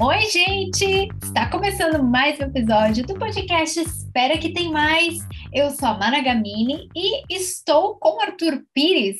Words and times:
Oi, 0.00 0.20
gente! 0.30 1.08
Está 1.20 1.50
começando 1.50 2.00
mais 2.00 2.38
um 2.38 2.44
episódio 2.44 3.04
do 3.04 3.14
podcast 3.18 3.80
Espera 3.80 4.38
que 4.38 4.52
tem 4.52 4.70
mais. 4.70 5.18
Eu 5.52 5.70
sou 5.70 5.88
a 5.88 5.98
Mana 5.98 6.22
Gamini 6.22 6.88
e 6.94 7.24
estou 7.34 7.96
com 7.96 8.18
o 8.18 8.20
Arthur 8.20 8.62
Pires. 8.72 9.18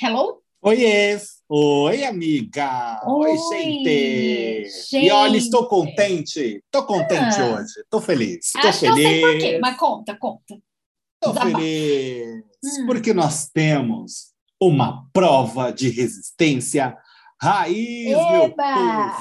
Hello? 0.00 0.40
Oi, 0.62 0.78
Oi, 1.48 2.04
amiga! 2.04 3.00
Oi, 3.04 3.30
Oi, 3.30 3.38
gente. 3.58 4.68
gente. 4.90 5.06
E 5.06 5.10
olha, 5.10 5.36
estou 5.38 5.66
contente. 5.66 6.62
Estou 6.64 6.84
contente 6.84 7.40
Ah. 7.40 7.46
hoje. 7.56 7.80
Estou 7.80 8.00
feliz. 8.00 8.46
Estou 8.54 8.70
Acho 8.70 8.78
que 8.78 8.86
eu 8.86 8.94
sei 8.94 9.20
por 9.20 9.32
quê, 9.32 9.40
feliz. 9.40 9.60
mas 9.60 9.76
conta, 9.76 10.16
conta. 10.16 10.56
Estou 11.20 11.34
feliz. 11.42 12.44
Hum. 12.64 12.86
Porque 12.86 13.12
nós 13.12 13.48
temos 13.48 14.29
uma 14.60 15.06
prova 15.12 15.72
de 15.72 15.88
resistência 15.88 16.96
raiz, 17.40 18.10
Eba! 18.10 18.32
meu 18.32 18.50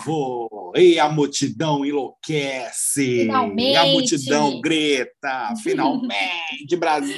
povo. 0.03 0.73
E 0.75 0.99
a 0.99 1.07
multidão 1.07 1.85
enlouquece. 1.85 3.21
Finalmente. 3.21 3.77
A 3.77 3.85
multidão 3.85 4.61
grita. 4.61 5.53
Finalmente, 5.63 6.75
Brasil! 6.77 7.15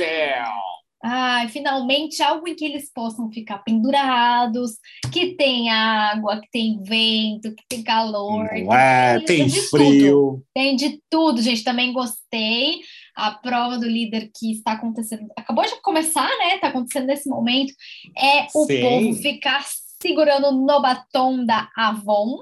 Ai, 1.03 1.47
finalmente 1.47 2.21
algo 2.21 2.47
em 2.47 2.55
que 2.55 2.63
eles 2.63 2.91
possam 2.93 3.31
ficar 3.31 3.59
pendurados, 3.59 4.77
que 5.11 5.35
tem 5.35 5.69
água, 5.71 6.39
que 6.39 6.47
tem 6.51 6.81
vento, 6.83 7.55
que 7.55 7.63
tem 7.67 7.83
calor, 7.83 8.47
que 8.49 8.63
Não 8.63 8.73
é? 8.73 9.19
Tem 9.21 9.47
tudo. 9.49 9.61
frio. 9.69 10.43
Tem 10.53 10.75
de 10.75 11.01
tudo, 11.09 11.41
gente. 11.41 11.63
Também 11.63 11.91
gostei. 11.91 12.81
A 13.15 13.31
prova 13.31 13.77
do 13.77 13.87
líder 13.87 14.29
que 14.33 14.51
está 14.53 14.71
acontecendo, 14.73 15.27
acabou 15.37 15.65
de 15.65 15.81
começar, 15.81 16.29
né? 16.37 16.55
Está 16.55 16.67
acontecendo 16.67 17.07
nesse 17.07 17.27
momento. 17.27 17.73
É 18.17 18.47
o 18.55 18.65
Sim. 18.65 18.81
povo 18.81 19.13
ficar 19.15 19.65
segurando 20.01 20.51
no 20.51 20.81
batom 20.81 21.45
da 21.45 21.69
Avon. 21.75 22.37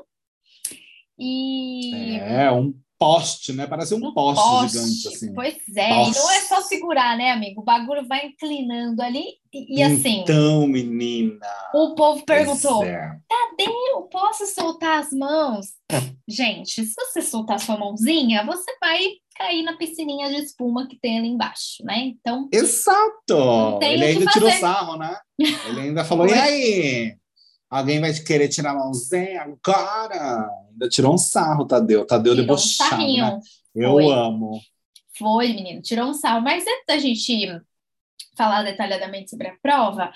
E 1.18 2.16
É, 2.20 2.52
um 2.52 2.74
poste, 3.00 3.54
né? 3.54 3.66
Parece 3.66 3.96
um 3.96 4.14
poste, 4.14 4.44
poste. 4.44 4.78
gigante, 4.78 5.08
assim. 5.08 5.34
Pois 5.34 5.56
é, 5.76 5.90
e 5.90 6.12
não 6.12 6.32
é 6.32 6.40
só 6.42 6.62
segurar, 6.62 7.18
né, 7.18 7.32
amigo? 7.32 7.62
O 7.62 7.64
bagulho 7.64 8.06
vai 8.06 8.28
inclinando 8.28 9.02
ali 9.02 9.24
e, 9.54 9.80
e 9.80 9.82
assim. 9.84 10.20
Então, 10.20 10.68
menina. 10.68 11.40
O 11.74 11.96
povo 11.96 12.24
perguntou: 12.26 12.84
é. 12.84 13.18
eu 13.94 14.02
posso 14.04 14.46
soltar 14.48 15.00
as 15.00 15.12
mãos? 15.12 15.68
Gente, 16.28 16.86
se 16.86 16.94
você 16.94 17.22
soltar 17.22 17.60
sua 17.60 17.78
mãozinha, 17.78 18.46
você 18.46 18.72
vai 18.80 19.00
cair 19.36 19.64
na 19.64 19.78
piscininha 19.78 20.28
de 20.28 20.44
espuma 20.44 20.86
que 20.86 21.00
tem 21.00 21.18
ali 21.18 21.30
embaixo, 21.30 21.84
né? 21.84 22.00
Então, 22.00 22.50
Exato! 22.52 23.80
Ele 23.82 24.04
ainda 24.04 24.26
tirou 24.26 24.52
sarro, 24.52 24.98
né? 24.98 25.16
Ele 25.40 25.80
ainda 25.80 26.04
falou: 26.04 26.28
e 26.28 26.34
aí? 26.34 27.16
Alguém 27.70 28.00
vai 28.02 28.12
querer 28.14 28.48
tirar 28.48 28.72
a 28.72 28.76
mãozinha 28.76 29.42
agora? 29.44 30.50
Ainda 30.72 30.90
tirou 30.90 31.14
um 31.14 31.18
sarro, 31.18 31.66
Tadeu. 31.66 32.06
Tadeu 32.06 32.34
tirou 32.34 32.44
um 32.44 32.48
debochado, 32.48 32.90
sarrinho. 32.90 33.26
né? 33.26 33.40
Eu 33.76 33.92
Foi. 33.92 34.12
amo. 34.12 34.62
Foi, 35.18 35.48
menino, 35.50 35.82
tirou 35.82 36.08
um 36.10 36.14
sarro. 36.14 36.42
Mas 36.42 36.64
antes 36.66 36.86
da 36.88 36.98
gente 36.98 37.62
falar 38.36 38.64
detalhadamente 38.64 39.30
sobre 39.30 39.50
a 39.50 39.56
prova, 39.62 40.12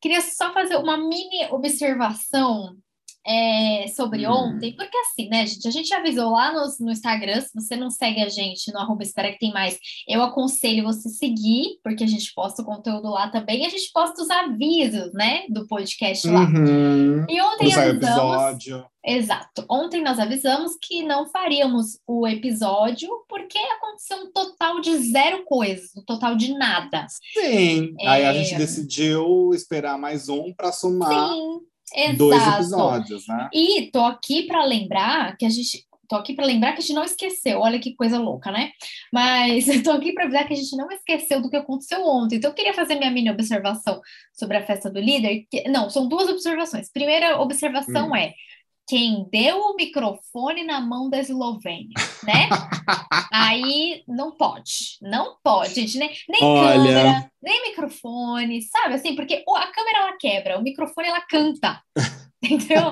queria 0.00 0.20
só 0.20 0.52
fazer 0.52 0.76
uma 0.76 0.96
mini 0.96 1.46
observação 1.50 2.76
é, 3.26 3.86
sobre 3.94 4.26
Hum. 4.26 4.32
ontem, 4.32 4.74
porque 4.74 4.96
assim, 4.98 5.28
né, 5.28 5.46
gente, 5.46 5.66
a 5.68 5.70
gente 5.70 5.92
avisou 5.94 6.30
lá 6.32 6.52
no, 6.52 6.86
no 6.86 6.92
Instagram, 6.92 7.40
se 7.40 7.50
você 7.54 7.76
não 7.76 7.90
segue 7.90 8.20
a 8.20 8.28
gente 8.28 8.72
no 8.72 8.78
arroba 8.80 9.02
espera 9.02 9.32
que 9.32 9.38
tem 9.38 9.52
mais, 9.52 9.78
eu 10.08 10.22
aconselho 10.22 10.84
você 10.84 11.08
seguir, 11.08 11.78
porque 11.82 12.04
a 12.04 12.06
gente 12.06 12.32
posta 12.34 12.62
o 12.62 12.64
conteúdo 12.64 13.08
lá 13.10 13.28
também, 13.28 13.62
e 13.62 13.66
a 13.66 13.70
gente 13.70 13.90
posta 13.92 14.22
os 14.22 14.30
avisos, 14.30 15.12
né, 15.12 15.42
do 15.48 15.66
podcast 15.66 16.26
lá. 16.28 16.40
Uhum. 16.42 17.24
E 17.28 17.40
ontem 17.40 17.68
o 17.74 17.78
avisamos, 17.78 17.96
episódio. 18.04 18.84
Exato. 19.04 19.64
Ontem 19.68 20.00
nós 20.00 20.18
avisamos 20.20 20.76
que 20.80 21.02
não 21.02 21.26
faríamos 21.28 21.98
o 22.06 22.24
episódio 22.26 23.08
porque 23.28 23.58
aconteceu 23.58 24.16
um 24.18 24.30
total 24.32 24.80
de 24.80 24.96
zero 25.10 25.44
coisas, 25.44 25.90
um 25.96 26.04
total 26.04 26.36
de 26.36 26.56
nada. 26.56 27.06
Sim. 27.34 27.94
Aí 28.00 28.24
a 28.24 28.32
É. 28.32 28.44
gente 28.44 28.56
decidiu 28.56 29.50
esperar 29.54 29.98
mais 29.98 30.28
um 30.28 30.52
para 30.54 30.70
somar 30.70 31.30
Sim, 31.30 31.60
exato. 31.94 32.16
dois 32.18 32.46
episódios, 32.46 33.26
né? 33.28 33.48
E 33.52 33.90
tô 33.92 34.00
aqui 34.00 34.44
para 34.44 34.64
lembrar 34.64 35.36
que 35.36 35.44
a 35.44 35.50
gente 35.50 35.86
tô 36.08 36.16
aqui 36.16 36.34
para 36.34 36.44
lembrar 36.44 36.72
que 36.72 36.78
a 36.78 36.82
gente 36.82 36.94
não 36.94 37.04
esqueceu. 37.04 37.60
Olha 37.60 37.78
que 37.78 37.94
coisa 37.94 38.18
louca, 38.18 38.50
né? 38.52 38.70
Mas 39.10 39.66
eu 39.68 39.82
tô 39.82 39.92
aqui 39.92 40.12
para 40.12 40.24
avisar 40.24 40.46
que 40.46 40.52
a 40.52 40.56
gente 40.56 40.76
não 40.76 40.90
esqueceu 40.90 41.40
do 41.40 41.48
que 41.48 41.56
aconteceu 41.56 42.04
ontem. 42.06 42.36
Então 42.36 42.50
eu 42.50 42.54
queria 42.54 42.74
fazer 42.74 42.96
minha 42.96 43.10
mini 43.10 43.30
observação 43.30 44.00
sobre 44.32 44.58
a 44.58 44.62
festa 44.66 44.90
do 44.90 45.00
líder. 45.00 45.46
Não, 45.70 45.88
são 45.88 46.06
duas 46.06 46.28
observações. 46.28 46.90
Primeira 46.92 47.40
observação 47.40 48.10
Hum. 48.10 48.16
é 48.16 48.34
quem 48.88 49.26
deu 49.30 49.58
o 49.58 49.76
microfone 49.76 50.64
na 50.64 50.80
mão 50.80 51.08
da 51.08 51.18
Eslovênia, 51.18 51.94
né? 52.24 52.48
Aí 53.32 54.02
não 54.06 54.32
pode, 54.32 54.98
não 55.00 55.36
pode, 55.42 55.74
gente, 55.74 55.98
nem, 55.98 56.10
nem 56.28 56.42
Olha. 56.42 56.76
câmera, 56.76 57.30
nem 57.42 57.62
microfone, 57.70 58.62
sabe 58.62 58.94
assim? 58.94 59.14
Porque 59.14 59.34
a 59.34 59.66
câmera 59.72 59.98
ela 59.98 60.16
quebra, 60.18 60.58
o 60.58 60.62
microfone 60.62 61.08
ela 61.08 61.20
canta, 61.22 61.80
entendeu? 62.42 62.90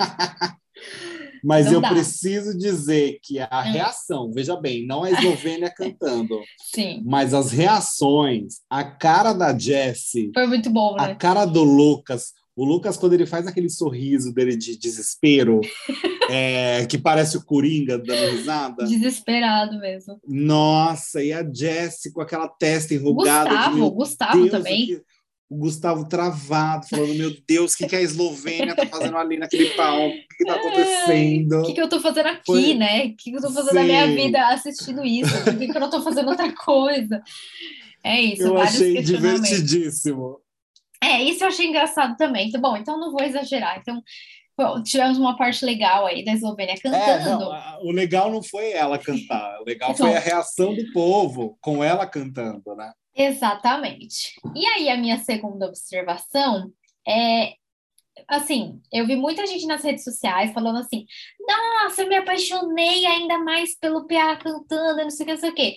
Mas 1.43 1.67
Não 1.67 1.75
eu 1.75 1.81
dá. 1.81 1.89
preciso 1.91 2.57
dizer 2.57 3.19
que 3.23 3.39
a 3.39 3.49
Hum. 3.67 3.73
reação, 3.73 4.31
veja 4.33 4.57
bem, 4.57 4.87
não 4.87 5.03
a 5.03 5.11
Eslovênia 5.11 5.71
cantando, 5.75 6.41
Sim, 6.75 7.03
mas 7.05 7.35
as 7.35 7.51
reações, 7.51 8.61
a 8.69 8.85
cara 8.85 9.33
da 9.33 9.57
Jessie, 9.57 10.31
foi 10.35 10.47
muito 10.47 10.71
bom, 10.71 10.97
a 10.99 11.09
né? 11.09 11.15
cara 11.17 11.45
do 11.45 11.63
Lucas. 11.63 12.33
O 12.61 12.65
Lucas, 12.67 12.99
quando 12.99 13.15
ele 13.15 13.25
faz 13.25 13.47
aquele 13.47 13.71
sorriso 13.71 14.35
dele 14.35 14.55
de 14.55 14.77
desespero, 14.77 15.63
é, 16.29 16.85
que 16.85 16.99
parece 16.99 17.39
o 17.39 17.43
Coringa 17.45 17.97
dando 17.99 18.33
risada. 18.37 18.85
Desesperado 18.85 19.79
mesmo. 19.79 20.21
Nossa, 20.27 21.23
e 21.25 21.33
a 21.33 21.43
Jessie 21.43 22.13
com 22.13 22.21
aquela 22.21 22.47
testa 22.49 22.93
enrugada. 22.93 23.49
de, 23.49 23.55
Gustavo, 23.57 23.77
meu 23.77 23.91
Gustavo 23.91 24.39
Deus, 24.41 24.51
também. 24.51 24.83
o 24.83 24.87
que- 24.89 25.03
O 25.49 25.57
Gustavo 25.57 26.07
travado, 26.07 26.87
falando: 26.87 27.15
Meu 27.15 27.35
Deus, 27.49 27.73
o 27.73 27.79
que, 27.79 27.87
que 27.87 27.97
a 27.97 28.03
Eslovênia 28.03 28.77
tá 28.77 28.87
fazendo 28.87 29.17
ali 29.17 29.39
naquele 29.39 29.71
palco? 29.71 30.09
O 30.09 30.11
que, 30.29 30.37
que 30.37 30.45
tá 30.45 30.55
acontecendo? 30.57 31.61
O 31.61 31.63
que, 31.67 31.73
que 31.73 31.81
eu 31.81 31.89
tô 31.89 31.99
fazendo 31.99 32.27
aqui, 32.27 32.43
Foi- 32.45 32.75
né? 32.75 33.07
O 33.07 33.17
que, 33.17 33.31
que 33.31 33.37
eu 33.37 33.41
tô 33.41 33.51
fazendo 33.51 33.75
na 33.75 33.83
minha 33.85 34.07
Sim. 34.07 34.17
vida 34.17 34.49
assistindo 34.49 35.03
isso? 35.05 35.33
Por 35.45 35.57
que, 35.57 35.67
que 35.67 35.77
eu 35.77 35.81
não 35.81 35.89
tô 35.91 36.03
fazendo 36.03 36.29
outra 36.29 36.53
coisa? 36.55 37.23
É 38.05 38.21
isso, 38.21 38.43
Eu 38.43 38.59
achei 38.59 39.03
divertidíssimo. 39.03 40.39
É, 41.03 41.23
isso 41.23 41.43
eu 41.45 41.49
achei 41.49 41.67
engraçado 41.67 42.17
também. 42.17 42.49
Então, 42.49 42.61
bom, 42.61 42.77
então 42.77 42.99
não 42.99 43.11
vou 43.11 43.23
exagerar. 43.23 43.79
Então, 43.79 44.03
bom, 44.57 44.83
tivemos 44.83 45.19
uma 45.19 45.37
parte 45.37 45.65
legal 45.65 46.07
aí 46.07 46.25
da 46.25 46.33
Eslovênia 46.33 46.75
É, 46.75 46.77
cantando. 46.79 47.41
não, 47.41 47.53
a- 47.53 47.79
o 47.83 47.91
legal 47.91 48.31
não 48.31 48.43
foi 48.43 48.73
ela 48.73 48.99
cantar, 48.99 49.61
o 49.61 49.65
legal 49.65 49.93
Então- 49.93 50.07
foi 50.07 50.17
a 50.17 50.21
reação 50.21 50.75
do 50.75 50.93
povo 50.93 51.57
com 51.61 51.83
ela 51.83 52.07
cantando, 52.07 52.75
né? 52.77 52.93
Exatamente. 53.15 54.35
E 54.55 54.67
aí, 54.67 54.89
a 54.91 54.97
minha 54.97 55.19
segunda 55.19 55.67
observação 55.67 56.71
é. 57.07 57.55
Assim, 58.29 58.81
eu 58.93 59.07
vi 59.07 59.17
muita 59.17 59.47
gente 59.47 59.67
nas 59.67 59.83
redes 59.83 60.05
sociais 60.05 60.53
falando 60.53 60.79
assim: 60.79 61.07
nossa, 61.41 62.03
eu 62.03 62.09
me 62.09 62.17
apaixonei 62.17 63.07
ainda 63.07 63.39
mais 63.39 63.77
pelo 63.79 64.07
PA 64.07 64.37
cantando, 64.37 65.03
não 65.03 65.11
sei 65.11 65.25
o 65.25 65.27
que, 65.27 65.33
não 65.33 65.41
sei 65.41 65.51
o 65.51 65.55
que. 65.55 65.77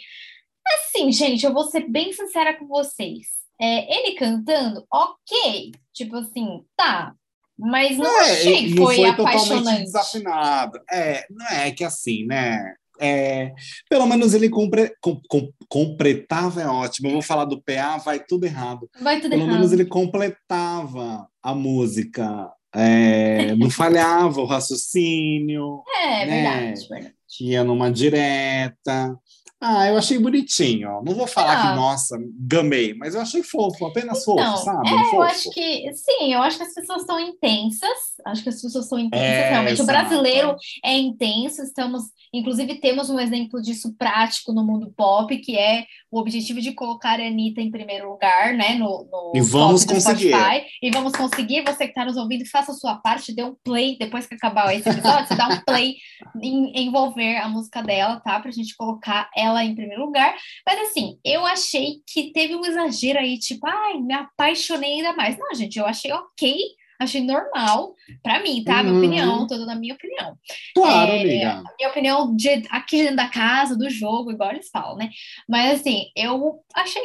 Assim, 0.68 1.12
gente, 1.12 1.46
eu 1.46 1.54
vou 1.54 1.64
ser 1.64 1.88
bem 1.90 2.12
sincera 2.12 2.54
com 2.58 2.68
vocês. 2.68 3.43
É, 3.64 3.98
ele 3.98 4.16
cantando, 4.16 4.86
ok. 4.92 5.72
Tipo 5.94 6.18
assim, 6.18 6.64
tá. 6.76 7.14
Mas 7.58 7.98
não 7.98 8.20
achei 8.22 8.68
que 8.68 8.74
É, 8.74 8.78
foi, 8.78 8.96
foi 8.98 9.06
apaixonante. 9.10 9.84
desafinado. 9.84 10.80
É, 10.92 11.26
não 11.30 11.48
é 11.48 11.72
que 11.72 11.84
assim, 11.84 12.26
né? 12.26 12.74
É, 13.00 13.52
pelo 13.90 14.06
menos 14.06 14.34
ele 14.34 14.50
compre, 14.50 14.92
com, 15.02 15.20
com- 15.30 15.50
completava, 15.70 16.62
é 16.62 16.68
ótimo. 16.68 17.08
Eu 17.10 17.14
vou 17.14 17.22
falar 17.22 17.46
do 17.46 17.62
PA, 17.62 17.98
vai 17.98 18.20
tudo 18.20 18.46
errado. 18.46 18.90
Vai 19.02 19.18
tudo 19.22 19.30
Pelo 19.32 19.44
errado. 19.44 19.54
menos 19.56 19.72
ele 19.72 19.86
completava 19.86 21.28
a 21.42 21.56
música, 21.56 22.52
é, 22.76 23.54
não 23.56 23.70
falhava 23.70 24.42
o 24.42 24.46
raciocínio, 24.46 25.84
É, 26.02 26.26
né? 26.26 26.44
verdade, 26.44 26.88
verdade. 26.90 27.16
ia 27.42 27.64
numa 27.64 27.92
direta. 27.92 29.18
Ah, 29.66 29.88
eu 29.88 29.98
achei 29.98 30.20
bonitinho. 30.20 31.02
Não 31.06 31.14
vou 31.16 31.26
falar 31.26 31.54
Ah. 31.54 31.70
que, 31.70 31.76
nossa, 31.78 32.18
gamei, 32.38 32.94
mas 32.94 33.16
eu 33.16 33.22
achei 33.22 33.42
fofo, 33.42 33.86
apenas 33.86 34.22
Então, 34.22 34.36
fofo, 34.38 34.58
sabe? 34.66 34.90
é, 34.90 34.94
eu 34.94 35.06
fofo. 35.06 35.22
acho 35.22 35.50
que 35.52 35.94
sim, 35.94 36.34
eu 36.34 36.42
acho 36.42 36.58
que 36.58 36.64
as 36.64 36.74
pessoas 36.74 37.06
são 37.06 37.20
intensas, 37.20 37.90
acho 38.26 38.44
que 38.44 38.50
as 38.50 38.62
pessoas 38.62 38.88
são 38.90 39.00
intensas, 39.00 39.26
É, 39.26 39.50
realmente. 39.52 39.80
O 39.80 39.84
exato. 39.84 39.88
brasileiro 39.88 40.56
é 40.84 40.98
intenso, 40.98 41.62
estamos, 41.62 42.04
inclusive, 42.34 42.76
temos 42.82 43.10
um 43.10 43.20
exemplo 43.20 43.62
disso 43.62 43.96
prático 43.98 44.52
no 44.52 44.66
mundo 44.66 44.92
pop, 44.98 45.36
que 45.38 45.58
é 45.58 45.86
o 46.12 46.20
objetivo 46.20 46.60
de 46.62 46.74
colocar 46.74 47.20
a 47.20 47.26
Anitta 47.26 47.62
em 47.62 47.72
primeiro 47.72 48.10
lugar, 48.12 48.54
né? 48.54 48.76
No, 48.76 49.08
no 49.12 49.32
E 49.36 49.42
vamos 49.42 49.86
conseguir. 49.86 50.30
Spotify. 50.32 50.66
E 50.82 50.92
vamos 50.92 51.14
conseguir. 51.14 51.64
Você 51.64 51.86
que 51.86 51.92
está 51.92 52.06
nos 52.06 52.18
ouvindo, 52.18 52.46
faça 52.52 52.72
a 52.72 52.76
sua 52.76 52.96
parte, 52.98 53.34
dê 53.34 53.44
um 53.44 53.56
play 53.64 53.98
depois 53.98 54.28
que 54.28 54.36
acabar 54.36 54.74
esse 54.76 54.88
episódio, 54.90 55.28
você 55.28 55.36
dá 55.36 55.48
um 55.48 55.62
play 55.66 55.96
em 56.42 56.86
envolver 56.86 57.38
a 57.38 57.48
música 57.50 57.82
dela, 57.82 58.20
tá? 58.20 58.40
Pra 58.40 58.52
gente 58.52 58.76
colocar 58.76 59.30
ela 59.36 59.53
em 59.62 59.76
primeiro 59.76 60.06
lugar. 60.06 60.36
Mas 60.66 60.80
assim, 60.90 61.20
eu 61.24 61.46
achei 61.46 61.98
que 62.08 62.32
teve 62.32 62.56
um 62.56 62.66
exagero 62.66 63.20
aí, 63.20 63.38
tipo, 63.38 63.68
ai, 63.68 63.96
me 64.00 64.14
apaixonei 64.14 64.94
ainda 64.94 65.14
mais. 65.14 65.38
Não, 65.38 65.54
gente, 65.54 65.78
eu 65.78 65.86
achei 65.86 66.12
ok. 66.12 66.56
achei 67.00 67.20
normal, 67.22 67.94
para 68.22 68.42
mim, 68.42 68.64
tá? 68.64 68.82
Minha 68.82 68.94
Uhum. 68.94 69.00
opinião, 69.00 69.48
toda 69.48 69.66
na 69.66 69.76
minha 69.76 69.94
opinião. 69.94 70.38
Claro, 70.74 71.12
É, 71.12 71.22
amiga. 71.22 71.64
Minha 71.78 71.90
opinião 71.90 72.34
de, 72.36 72.50
aqui 72.70 72.98
dentro 72.98 73.18
da 73.18 73.28
casa, 73.28 73.78
do 73.78 73.90
jogo, 73.90 74.32
igual 74.32 74.52
eles 74.52 74.70
falam, 74.70 74.96
né? 74.96 75.10
Mas 75.50 75.82
assim, 75.82 76.06
eu 76.16 76.62
achei 76.74 77.02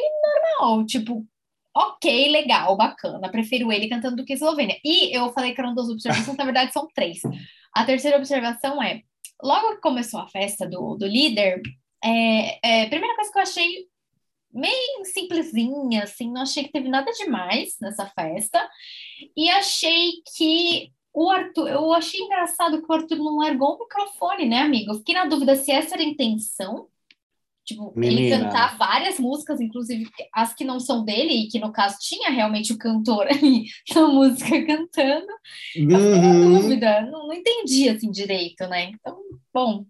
normal, 0.57 0.85
tipo, 0.85 1.25
ok, 1.75 2.29
legal, 2.31 2.77
bacana. 2.77 3.29
Prefiro 3.29 3.71
ele 3.73 3.89
cantando 3.89 4.15
do 4.17 4.23
que 4.25 4.33
Eslovênia. 4.33 4.77
E 4.85 5.13
eu 5.15 5.33
falei 5.33 5.53
que 5.53 5.59
eram 5.59 5.75
duas 5.75 5.89
observações, 5.89 6.37
na 6.37 6.45
verdade 6.45 6.71
são 6.71 6.87
três. 6.95 7.19
A 7.75 7.83
terceira 7.83 8.15
observação 8.17 8.81
é: 8.81 9.01
logo 9.43 9.75
que 9.75 9.81
começou 9.81 10.21
a 10.21 10.27
festa 10.29 10.65
do, 10.67 10.95
do 10.95 11.05
líder, 11.07 11.61
é, 12.03 12.83
é, 12.83 12.89
primeira 12.89 13.15
coisa 13.15 13.31
que 13.31 13.37
eu 13.37 13.43
achei 13.43 13.87
meio 14.51 15.05
simplesinha, 15.05 16.03
assim, 16.03 16.31
não 16.31 16.41
achei 16.41 16.63
que 16.63 16.71
teve 16.71 16.89
nada 16.89 17.11
demais 17.11 17.75
nessa 17.81 18.05
festa. 18.07 18.67
E 19.37 19.49
achei 19.49 20.11
que 20.35 20.91
o 21.13 21.29
Arthur, 21.29 21.67
eu 21.69 21.93
achei 21.93 22.19
engraçado 22.21 22.81
que 22.81 22.91
o 22.91 22.93
Arthur 22.95 23.17
não 23.17 23.37
largou 23.37 23.75
o 23.75 23.79
microfone, 23.79 24.45
né, 24.47 24.59
amigo? 24.61 24.91
Eu 24.91 24.97
fiquei 24.97 25.15
na 25.15 25.25
dúvida 25.25 25.55
se 25.55 25.71
essa 25.71 25.95
era 25.95 26.03
a 26.03 26.05
intenção. 26.07 26.87
Tipo, 27.65 27.93
ele 27.97 28.21
Menina. 28.21 28.45
cantar 28.45 28.77
várias 28.79 29.19
músicas, 29.19 29.61
inclusive 29.61 30.09
as 30.33 30.55
que 30.55 30.63
não 30.63 30.79
são 30.79 31.05
dele, 31.05 31.33
e 31.33 31.47
que 31.47 31.59
no 31.59 31.71
caso 31.71 31.97
tinha 31.99 32.31
realmente 32.31 32.73
o 32.73 32.77
cantor 32.79 33.27
ali 33.29 33.65
na 33.93 34.07
música 34.07 34.65
cantando. 34.65 35.27
Eu 35.75 35.99
fiquei 35.99 36.19
na 36.19 36.29
Uhum. 36.31 36.59
dúvida, 36.61 37.01
não, 37.01 37.27
não 37.27 37.33
entendi 37.33 37.87
assim 37.87 38.09
direito, 38.09 38.65
né? 38.67 38.85
Então, 38.85 39.19
bom, 39.53 39.85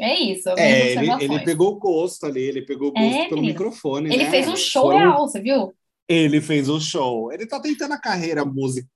é 0.00 0.18
isso. 0.20 0.48
É, 0.50 0.92
ele, 0.92 1.10
ele 1.24 1.38
pegou 1.40 1.72
o 1.72 1.78
gosto 1.78 2.24
ali, 2.26 2.40
ele 2.42 2.62
pegou 2.62 2.88
o 2.88 2.92
gosto 2.92 3.16
É, 3.16 3.28
pelo 3.28 3.40
menino. 3.40 3.58
microfone, 3.58 4.12
Ele 4.14 4.24
né? 4.24 4.30
fez 4.30 4.48
um 4.48 4.56
show 4.56 4.88
real, 4.88 5.26
você 5.28 5.40
viu? 5.40 5.72
Ele 6.08 6.40
fez 6.40 6.68
o 6.68 6.80
show. 6.80 7.30
Ele 7.32 7.46
tá 7.46 7.60
tentando 7.60 7.92
a 7.94 8.00
carreira 8.00 8.42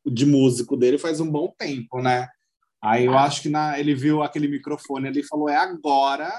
de 0.06 0.24
músico 0.26 0.76
dele 0.76 0.96
faz 0.98 1.20
um 1.20 1.30
bom 1.30 1.52
tempo, 1.58 2.00
né? 2.00 2.28
Aí 2.82 3.04
eu 3.04 3.12
Ah. 3.16 3.24
acho 3.24 3.42
que 3.42 3.48
na, 3.48 3.78
ele 3.78 3.94
viu 3.94 4.22
aquele 4.22 4.48
microfone 4.48 5.08
ali 5.08 5.20
e 5.20 5.26
falou: 5.26 5.48
é 5.48 5.56
agora 5.56 6.32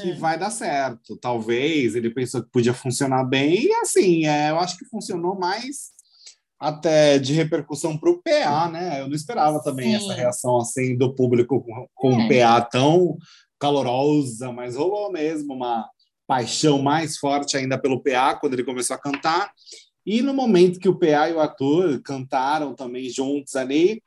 que 0.00 0.12
Hum. 0.12 0.18
vai 0.18 0.38
dar 0.38 0.50
certo. 0.50 1.16
Talvez 1.16 1.94
ele 1.96 2.10
pensou 2.10 2.42
que 2.42 2.50
podia 2.50 2.74
funcionar 2.74 3.24
bem, 3.24 3.64
e 3.66 3.72
assim, 3.74 4.26
é, 4.26 4.50
eu 4.50 4.58
acho 4.58 4.76
que 4.78 4.84
funcionou 4.84 5.38
mais 5.38 5.90
até 6.58 7.18
de 7.18 7.32
repercussão 7.34 7.96
para 7.96 8.10
o 8.10 8.20
PA, 8.22 8.68
né? 8.68 9.00
Eu 9.00 9.06
não 9.08 9.14
esperava 9.14 9.62
também 9.62 9.90
Sim. 9.90 9.96
essa 9.96 10.14
reação 10.14 10.56
assim 10.58 10.96
do 10.96 11.14
público 11.14 11.64
com, 11.94 12.08
um 12.10 12.22
É. 12.22 12.28
PA 12.42 12.60
tão 12.62 13.16
calorosa, 13.58 14.52
mas 14.52 14.76
rolou 14.76 15.12
mesmo 15.12 15.54
uma 15.54 15.88
paixão 16.26 16.80
mais 16.82 17.16
forte 17.16 17.56
ainda 17.56 17.78
pelo 17.78 18.02
PA 18.02 18.34
quando 18.34 18.54
ele 18.54 18.64
começou 18.64 18.94
a 18.94 18.98
cantar. 18.98 19.50
E 20.04 20.22
no 20.22 20.32
momento 20.34 20.80
que 20.80 20.88
o 20.88 20.98
PA 20.98 21.28
e 21.28 21.34
o 21.34 21.40
Arthur 21.40 22.00
cantaram 22.02 22.74
também 22.74 23.08
juntos 23.10 23.54
ali, 23.56 24.02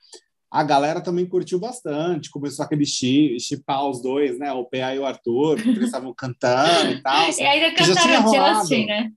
a 0.49 0.63
galera 0.63 0.99
também 0.99 1.25
curtiu 1.25 1.59
bastante, 1.59 2.29
começou 2.29 2.65
aquele 2.65 2.85
chi- 2.85 3.37
chipar 3.39 3.87
os 3.87 4.01
dois, 4.01 4.37
né? 4.37 4.51
O 4.51 4.65
PA 4.65 4.93
e 4.95 4.99
o 4.99 5.05
Arthur, 5.05 5.55
porque 5.55 5.69
eles 5.69 5.85
estavam 5.85 6.13
cantando 6.13 6.91
e 6.91 7.01
tal. 7.01 7.29
E 7.39 7.43
ainda 7.43 7.73
que 7.75 7.83
já 7.85 7.95
tinha 7.95 8.17
cantaram 8.17 8.31
rolado. 8.31 8.69
Né? 8.69 9.11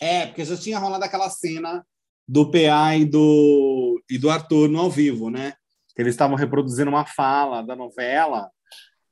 É, 0.00 0.26
porque 0.26 0.44
já 0.44 0.56
tinha 0.56 0.78
rolado 0.78 1.04
aquela 1.04 1.28
cena 1.28 1.84
do 2.28 2.50
PA 2.50 2.96
e 2.96 3.04
do, 3.04 4.02
e 4.10 4.18
do 4.18 4.30
Arthur 4.30 4.68
no 4.68 4.80
ao 4.80 4.90
vivo, 4.90 5.30
né? 5.30 5.54
Eles 5.96 6.14
estavam 6.14 6.36
reproduzindo 6.36 6.90
uma 6.90 7.06
fala 7.06 7.62
da 7.62 7.74
novela 7.76 8.50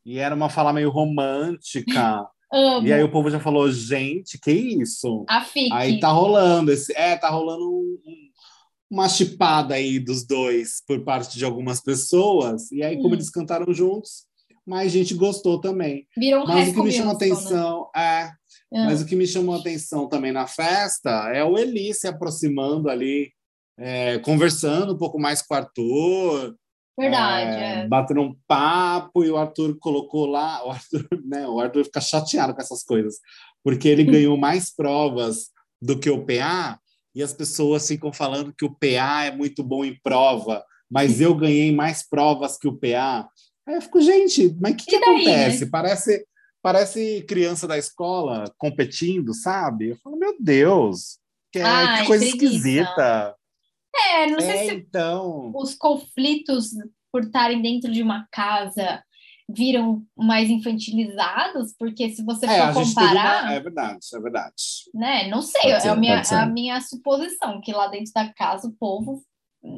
e 0.04 0.18
era 0.18 0.34
uma 0.34 0.48
fala 0.48 0.72
meio 0.72 0.90
romântica. 0.90 2.26
Amo. 2.52 2.86
e 2.86 2.92
aí 2.92 3.02
o 3.02 3.10
povo 3.10 3.28
já 3.30 3.40
falou, 3.40 3.68
gente, 3.72 4.38
que 4.38 4.52
isso? 4.52 5.24
A. 5.28 5.44
Aí 5.72 5.98
tá 5.98 6.08
rolando 6.08 6.70
esse, 6.70 6.96
é, 6.96 7.16
tá 7.16 7.28
rolando 7.28 7.64
um- 7.64 7.98
um- 8.06 8.24
uma 8.90 9.08
chipada 9.08 9.74
aí 9.74 9.98
dos 9.98 10.24
dois 10.24 10.80
por 10.86 11.02
parte 11.02 11.36
de 11.36 11.44
algumas 11.44 11.80
pessoas. 11.80 12.70
E 12.70 12.80
aí, 12.82 12.96
como 12.96 13.08
Hum. 13.08 13.14
eles 13.14 13.28
cantaram 13.30 13.72
juntos, 13.74 14.24
mais 14.64 14.92
gente 14.92 15.14
gostou 15.14 15.60
também. 15.60 16.06
Virou 16.16 16.44
um 16.44 16.46
Mas 16.46 16.68
o 16.68 16.74
que 16.74 16.82
me 16.82 16.92
chamou 16.92 17.14
Musical, 17.14 17.36
né? 17.36 17.42
É 18.72 18.84
mas 18.84 19.02
o 19.02 19.06
que 19.06 19.16
me 19.16 19.26
chamou 19.26 19.54
a 19.54 19.58
atenção 19.58 20.08
também 20.08 20.32
na 20.32 20.46
festa 20.46 21.30
é 21.32 21.44
o 21.44 21.58
Eli 21.58 21.94
se 21.94 22.06
aproximando 22.06 22.88
ali, 22.88 23.32
é, 23.78 24.18
conversando 24.18 24.94
um 24.94 24.98
pouco 24.98 25.18
mais 25.18 25.42
com 25.42 25.54
o 25.54 25.56
Arthur, 25.56 26.56
Verdade, 26.96 27.56
é, 27.56 27.80
é. 27.80 27.88
batendo 27.88 28.20
um 28.20 28.36
papo, 28.46 29.24
e 29.24 29.30
o 29.30 29.36
Arthur 29.36 29.76
colocou 29.80 30.26
lá, 30.26 30.64
o 30.64 30.70
Arthur, 30.70 31.06
né, 31.26 31.46
o 31.46 31.58
Arthur 31.58 31.84
fica 31.84 32.00
chateado 32.00 32.54
com 32.54 32.60
essas 32.60 32.84
coisas, 32.84 33.16
porque 33.64 33.88
ele 33.88 34.04
ganhou 34.04 34.36
mais 34.36 34.72
provas 34.74 35.50
do 35.82 35.98
que 35.98 36.08
o 36.08 36.24
PA, 36.24 36.78
e 37.14 37.22
as 37.22 37.32
pessoas 37.32 37.86
ficam 37.86 38.12
falando 38.12 38.54
que 38.56 38.64
o 38.64 38.70
PA 38.70 39.24
é 39.24 39.34
muito 39.34 39.62
bom 39.62 39.84
em 39.84 39.98
prova, 40.02 40.64
mas 40.90 41.20
eu 41.20 41.34
ganhei 41.34 41.72
mais 41.72 42.08
provas 42.08 42.56
que 42.56 42.68
o 42.68 42.76
PA. 42.76 43.28
Aí 43.66 43.74
eu 43.74 43.82
fico, 43.82 44.00
gente, 44.00 44.56
mas 44.60 44.72
o 44.72 44.76
que, 44.76 44.86
que 44.86 44.96
E 44.96 45.00
daí, 45.00 45.24
né? 45.24 45.32
acontece? 45.32 45.66
Parece, 45.66 46.26
parece 46.64 47.22
criança 47.28 47.68
da 47.68 47.76
escola 47.76 48.44
competindo, 48.56 49.34
sabe? 49.34 49.90
Eu 49.90 49.96
falo, 49.98 50.16
meu 50.16 50.34
Deus, 50.40 51.18
que, 51.52 51.58
é- 51.58 51.62
Ai, 51.62 52.00
que 52.00 52.06
coisa 52.08 52.24
preguiça. 52.24 52.46
esquisita. 52.54 53.36
É, 53.94 54.26
não 54.28 54.40
sei 54.40 54.50
É, 54.50 54.64
se 54.64 54.74
então. 54.76 55.52
os 55.54 55.74
conflitos 55.74 56.70
por 57.12 57.22
estarem 57.22 57.60
dentro 57.60 57.92
de 57.92 58.02
uma 58.02 58.26
casa 58.32 59.04
viram 59.46 60.02
mais 60.16 60.48
infantilizados, 60.48 61.74
porque 61.78 62.08
se 62.08 62.24
você 62.24 62.46
É, 62.46 62.72
for 62.72 62.82
comparar, 62.82 63.44
uma... 63.44 63.52
É 63.52 63.60
verdade, 63.60 63.98
é 64.14 64.18
verdade. 64.18 64.54
né? 64.94 65.28
Não 65.28 65.42
sei, 65.42 65.60
Pode 65.60 65.74
é, 65.74 65.80
ser, 65.80 65.88
a 65.90 65.96
minha, 65.96 66.22
a 66.22 66.46
minha 66.46 66.80
suposição, 66.80 67.60
que 67.60 67.72
lá 67.72 67.88
dentro 67.88 68.10
da 68.14 68.32
casa 68.32 68.66
o 68.68 68.72
povo, 68.72 69.22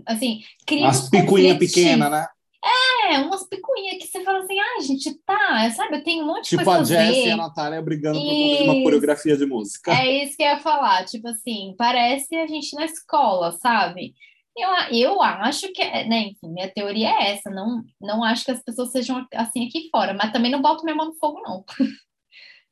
assim, 0.06 0.40
cria 0.64 0.86
As 0.86 1.00
uns 1.02 1.10
picuinha 1.10 1.54
conflitos 1.54 1.74
pequena, 1.74 2.08
né? 2.08 2.26
É, 2.66 3.18
umas 3.20 3.46
picuinhas 3.48 3.98
que 3.98 4.08
você 4.08 4.24
fala 4.24 4.38
assim, 4.40 4.58
ah, 4.58 4.80
gente, 4.82 5.14
tá, 5.24 5.70
sabe, 5.70 5.96
eu 5.98 6.04
tenho 6.04 6.24
um 6.24 6.26
monte 6.26 6.44
de 6.44 6.50
Tipo 6.50 6.64
coisa 6.64 6.72
a 6.72 6.76
pra 6.76 6.84
Jess 6.84 7.24
e 7.26 7.30
a 7.30 7.36
Natália 7.36 7.80
brigando 7.82 8.18
por 8.20 8.26
conta 8.38 8.56
de 8.56 8.62
uma 8.64 8.72
Isso. 8.74 8.82
coreografia 8.82 9.36
de 9.36 9.46
música. 9.46 9.92
É 9.92 10.24
isso 10.24 10.36
que 10.36 10.42
eu 10.42 10.46
ia 10.48 10.58
falar, 10.58 11.04
tipo 11.04 11.28
assim, 11.28 11.74
parece 11.78 12.34
a 12.36 12.46
gente 12.46 12.74
na 12.74 12.84
escola, 12.84 13.52
sabe? 13.52 14.14
Eu, 14.58 14.68
a- 14.70 14.88
eu 14.90 15.22
acho 15.22 15.70
que, 15.72 15.82
é- 15.82 16.08
né, 16.08 16.22
enfim, 16.28 16.48
minha 16.52 16.68
teoria 16.72 17.08
é 17.10 17.32
essa, 17.32 17.50
não, 17.50 17.84
não 18.00 18.24
acho 18.24 18.44
que 18.44 18.50
as 18.50 18.62
pessoas 18.62 18.90
sejam 18.90 19.24
assim 19.34 19.66
aqui 19.68 19.88
fora, 19.90 20.14
mas 20.14 20.32
também 20.32 20.50
não 20.50 20.62
boto 20.62 20.82
minha 20.84 20.96
mão 20.96 21.06
no 21.06 21.14
fogo, 21.14 21.40
não. 21.42 21.64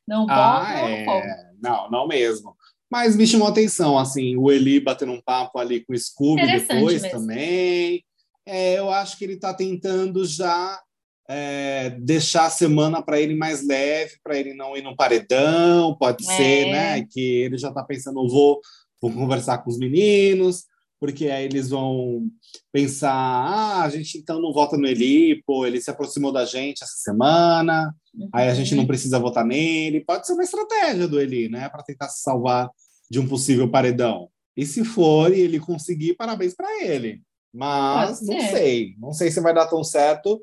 Não 0.07 0.27
boto 0.27 0.39
Ah, 0.39 0.73
mão 0.81 0.89
no 0.99 1.03
fogo. 1.05 1.25
é. 1.25 1.51
Não, 1.59 1.89
não 1.89 2.07
mesmo. 2.07 2.55
Mas 2.91 3.15
me 3.15 3.25
chamou 3.25 3.47
a 3.47 3.49
atenção, 3.49 3.97
assim, 3.97 4.37
o 4.37 4.51
Eli 4.51 4.79
batendo 4.79 5.11
um 5.13 5.21
papo 5.21 5.57
ali 5.57 5.83
com 5.83 5.93
o 5.93 5.97
Scooby 5.97 6.45
depois 6.45 7.01
mesmo. 7.01 7.19
também. 7.19 8.05
É, 8.45 8.77
eu 8.77 8.89
acho 8.91 9.17
que 9.17 9.23
ele 9.25 9.33
está 9.33 9.53
tentando 9.53 10.23
já 10.25 10.79
é, 11.27 11.89
deixar 12.01 12.45
a 12.45 12.49
semana 12.51 13.01
para 13.01 13.19
ele 13.19 13.35
mais 13.35 13.65
leve, 13.65 14.13
para 14.23 14.37
ele 14.37 14.53
não 14.53 14.77
ir 14.77 14.83
no 14.83 14.95
paredão, 14.95 15.95
pode 15.97 16.23
É. 16.23 16.35
ser, 16.37 16.65
né? 16.71 17.05
Que 17.09 17.19
ele 17.43 17.57
já 17.57 17.69
está 17.69 17.83
pensando, 17.83 18.27
vou, 18.29 18.59
vou 19.01 19.11
conversar 19.11 19.57
com 19.59 19.69
os 19.71 19.79
meninos, 19.79 20.65
porque 20.99 21.27
aí 21.29 21.45
eles 21.45 21.69
vão 21.69 22.27
pensar, 22.71 23.11
ah, 23.13 23.83
a 23.83 23.89
gente 23.89 24.17
então 24.19 24.39
não 24.41 24.53
vota 24.53 24.77
no 24.77 24.85
Eli, 24.87 25.41
pô, 25.45 25.65
ele 25.65 25.81
se 25.81 25.89
aproximou 25.89 26.31
da 26.31 26.45
gente 26.45 26.83
essa 26.83 26.95
semana, 26.97 27.93
Aí 28.33 28.47
a 28.47 28.53
gente 28.53 28.71
Uhum. 28.71 28.77
não 28.77 28.87
precisa 28.87 29.19
votar 29.19 29.43
nele. 29.45 29.99
Pode 29.99 30.25
ser 30.25 30.31
uma 30.33 30.43
estratégia 30.43 31.05
do 31.05 31.19
Eli, 31.19 31.49
né? 31.49 31.67
Para 31.67 31.83
tentar 31.83 32.07
se 32.07 32.21
salvar 32.21 32.69
de 33.11 33.19
um 33.19 33.27
possível 33.27 33.69
paredão. 33.69 34.29
E 34.55 34.65
se 34.65 34.85
for 34.85 35.33
e 35.33 35.41
ele 35.41 35.59
conseguir, 35.59 36.13
parabéns 36.15 36.55
para 36.55 36.81
ele. 36.81 37.21
Mas 37.55 38.21
não 38.21 38.39
sei. 38.41 38.95
Não 38.99 39.13
sei 39.13 39.31
se 39.31 39.39
vai 39.41 39.53
dar 39.53 39.67
tão 39.67 39.83
certo. 39.83 40.41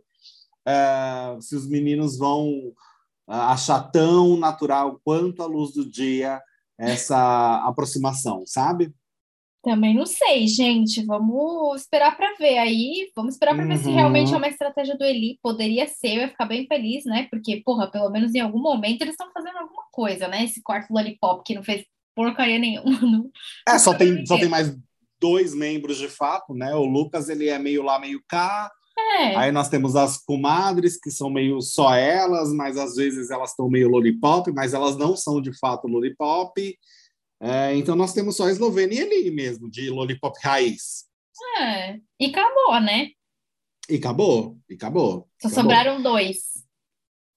é, 0.66 1.37
se 1.40 1.54
os 1.57 1.69
meninos 1.69 2.16
vão 2.19 2.73
ah, 3.28 3.52
achar 3.52 3.81
tão 3.90 4.37
natural 4.37 5.00
quanto 5.04 5.42
a 5.42 5.47
luz 5.47 5.73
do 5.75 5.85
dia 5.88 6.40
essa 6.78 7.62
aproximação, 7.69 8.45
sabe? 8.47 8.92
Também 9.64 9.95
não 9.95 10.04
sei, 10.07 10.49
gente. 10.49 11.04
Vamos 11.07 11.83
esperar 11.83 12.16
para 12.16 12.35
ver 12.37 12.59
aí. 12.59 13.11
Vamos 13.14 13.35
esperar 13.35 13.54
para 13.54 13.64
ver 13.64 13.78
se 13.78 13.88
Uhum. 13.88 13.95
realmente 13.95 14.35
é 14.35 14.37
uma 14.37 14.49
estratégia 14.49 14.97
do 14.99 15.04
Eli. 15.04 15.38
Poderia 15.40 15.87
ser, 15.87 16.16
eu 16.16 16.21
ia 16.23 16.28
ficar 16.28 16.47
bem 16.47 16.66
feliz, 16.66 17.04
né? 17.04 17.28
Porque, 17.31 17.62
porra, 17.64 17.88
pelo 17.88 18.11
menos 18.11 18.35
em 18.35 18.40
algum 18.40 18.61
momento 18.61 19.02
eles 19.02 19.12
estão 19.14 19.31
fazendo 19.33 19.59
alguma 19.59 19.85
coisa, 19.92 20.26
né? 20.26 20.42
Esse 20.45 20.61
quarto 20.62 20.92
Lollipop 20.92 21.45
que 21.45 21.54
não 21.54 21.62
fez 21.62 21.85
porcaria 22.14 22.59
nenhuma. 22.59 22.90
Não. 23.02 23.31
É, 23.69 23.78
só 23.78 23.95
tem, 23.95 24.26
só 24.26 24.37
tem 24.37 24.49
mais 24.49 24.76
dois 25.23 25.55
membros 25.55 25.97
de 25.97 26.09
fato, 26.09 26.52
né? 26.52 26.75
O 26.75 26.85
Lucas, 26.85 27.29
ele 27.29 27.49
é 27.49 27.57
meio 27.59 27.83
lá, 27.85 28.00
meio 28.00 28.21
cá. 28.29 28.69
É, 29.19 29.37
Aí 29.37 29.52
nós 29.52 29.69
temos 29.69 29.95
as 29.95 30.19
comadres, 30.19 30.99
que 31.00 31.11
são 31.11 31.31
meio 31.31 31.61
só 31.62 31.95
elas, 31.95 32.52
mas 32.52 32.76
às 32.76 32.97
vezes 32.97 33.31
elas 33.31 33.50
estão 33.50 33.71
meio 33.71 33.88
lollipop, 33.88 34.50
mas 34.52 34.75
elas 34.75 34.97
não 34.97 35.17
são 35.17 35.41
de 35.41 35.57
fato 35.59 35.87
lollipop. 35.87 36.76
É, 37.41 37.75
então 37.76 37.95
nós 37.97 38.12
temos 38.12 38.37
só 38.37 38.47
a 38.47 38.50
Eslovênia 38.50 38.97
e 38.97 39.00
Eli 39.00 39.31
mesmo, 39.31 39.71
de 39.71 39.88
lollipop 39.88 40.37
raiz. 40.43 41.07
é. 41.59 41.99
E 42.21 42.26
acabou, 42.26 42.81
né? 42.81 43.09
E 43.88 43.97
acabou, 43.97 44.59
e 44.69 44.75
acabou. 44.75 45.29
Só 45.41 45.49
acabou. 45.49 45.62
sobraram 45.62 46.02
dois. 46.02 46.37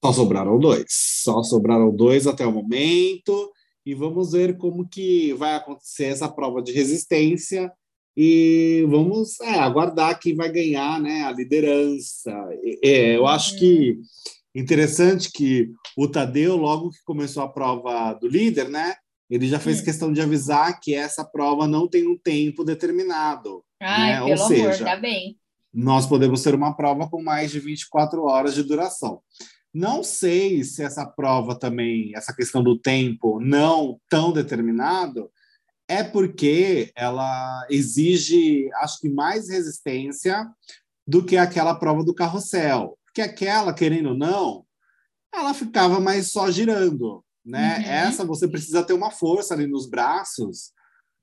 Só 0.03 0.11
sobraram 0.11 0.59
dois. 0.59 0.85
Só 0.89 1.43
sobraram 1.43 1.95
dois 1.95 2.27
até 2.27 2.45
o 2.45 2.51
momento. 2.51 3.51
E 3.85 3.93
vamos 3.93 4.31
ver 4.31 4.57
como 4.57 4.87
que 4.87 5.33
vai 5.33 5.55
acontecer 5.55 6.05
essa 6.05 6.27
prova 6.27 6.61
de 6.61 6.71
resistência. 6.71 7.71
e 8.17 8.85
vamos 8.89 9.39
é, 9.41 9.59
aguardar 9.59 10.19
quem 10.19 10.35
vai 10.35 10.49
ganhar 10.49 10.99
né, 11.01 11.23
a 11.23 11.31
liderança. 11.31 12.31
É, 12.83 13.15
eu 13.15 13.27
acho 13.27 13.57
que 13.59 13.99
interessante 14.55 15.29
que 15.31 15.69
o 15.97 16.07
Tadeu, 16.07 16.55
logo 16.55 16.89
que 16.89 17.03
começou 17.03 17.43
a 17.43 17.51
prova 17.51 18.13
do 18.13 18.27
líder, 18.27 18.69
né, 18.69 18.95
ele 19.29 19.47
já 19.47 19.59
fez 19.59 19.81
hum. 19.81 19.83
questão 19.83 20.13
de 20.13 20.21
avisar 20.21 20.79
que 20.79 20.93
essa 20.93 21.25
prova 21.25 21.67
não 21.67 21.87
tem 21.87 22.07
um 22.07 22.17
tempo 22.17 22.63
determinado. 22.63 23.63
Ai, 23.81 24.13
né? 24.13 24.25
pelo 24.25 24.41
Ou 24.41 24.47
seja, 24.47 24.63
amor, 24.63 24.77
tá 24.77 24.95
bem. 24.95 25.37
nós 25.73 26.05
podemos 26.05 26.41
ter 26.41 26.55
uma 26.55 26.75
prova 26.75 27.09
com 27.09 27.21
mais 27.21 27.51
de 27.51 27.59
24 27.59 28.23
horas 28.23 28.55
de 28.55 28.63
duração. 28.63 29.19
Não 29.75 30.05
sei 30.05 30.63
se 30.63 30.81
essa 30.81 31.05
prova 31.05 31.53
também, 31.53 32.15
essa 32.15 32.33
questão 32.33 32.63
do 32.63 32.79
tempo 32.79 33.41
não 33.41 33.99
tão 34.07 34.31
determinado, 34.31 35.29
é 35.85 36.01
porque 36.01 36.93
ela 36.95 37.67
exige, 37.69 38.69
acho 38.75 39.01
que, 39.01 39.09
mais 39.09 39.49
resistência 39.49 40.49
do 41.05 41.25
que 41.25 41.35
aquela 41.35 41.75
prova 41.75 42.05
do 42.05 42.15
carrossel. 42.15 42.97
Porque 43.03 43.21
aquela, 43.21 43.73
querendo 43.73 44.11
ou 44.11 44.17
não, 44.17 44.65
ela 45.33 45.53
ficava 45.53 45.99
mais 45.99 46.31
só 46.31 46.49
girando, 46.49 47.21
né? 47.45 47.79
Uhum. 47.79 47.83
Essa 47.83 48.23
você 48.23 48.47
precisa 48.47 48.81
ter 48.81 48.93
uma 48.93 49.11
força 49.11 49.53
ali 49.55 49.67
nos 49.67 49.89
braços 49.89 50.71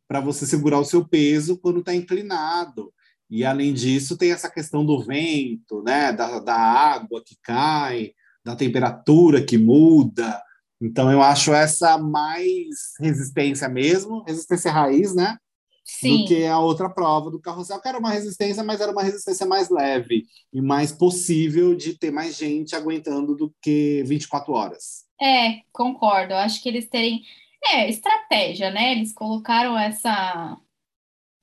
para 0.07 0.21
você 0.21 0.47
segurar 0.47 0.79
o 0.79 0.85
seu 0.85 1.09
peso 1.09 1.57
quando 1.57 1.79
está 1.79 1.95
inclinado. 1.95 2.93
E 3.31 3.47
além 3.47 3.73
disso, 3.73 4.15
tem 4.15 4.31
essa 4.31 4.51
questão 4.51 4.85
do 4.85 5.03
vento, 5.03 5.83
né? 5.83 6.13
Da, 6.13 6.39
da 6.39 6.55
água 6.55 7.23
que 7.25 7.35
cai, 7.43 8.13
da 8.45 8.57
temperatura 8.57 9.45
que 9.45 9.57
muda. 9.57 10.43
Então, 10.81 11.11
eu 11.11 11.23
acho 11.23 11.53
essa 11.53 11.97
mais 11.97 12.95
resistência 13.01 13.69
mesmo, 13.69 14.25
resistência 14.25 14.73
raiz, 14.73 15.15
né? 15.15 15.37
Sim. 15.85 16.23
Do 16.23 16.29
que 16.29 16.47
a 16.47 16.59
outra 16.59 16.89
prova 16.89 17.31
do 17.31 17.41
carrossel, 17.41 17.81
que 17.81 17.89
era 17.89 17.99
uma 17.99 18.11
resistência, 18.11 18.63
mas 18.63 18.81
era 18.81 18.93
uma 18.93 19.03
resistência 19.03 19.47
mais 19.47 19.69
leve 19.69 20.25
e 20.53 20.61
mais 20.61 20.93
possível 20.93 21.75
de 21.75 21.99
ter 21.99 22.11
mais 22.11 22.37
gente 22.37 22.75
aguentando 22.75 23.37
do 23.37 23.53
que 23.61 24.03
24 24.05 24.53
horas. 24.53 25.05
É, 25.21 25.61
concordo. 25.73 26.33
Eu 26.33 26.39
acho 26.39 26.63
que 26.63 26.69
eles 26.69 26.89
terem. 26.89 27.23
É, 27.65 27.89
estratégia, 27.89 28.73
né? 28.73 28.93
Eles 28.93 29.13
colocaram 29.13 29.79
essa 29.79 30.57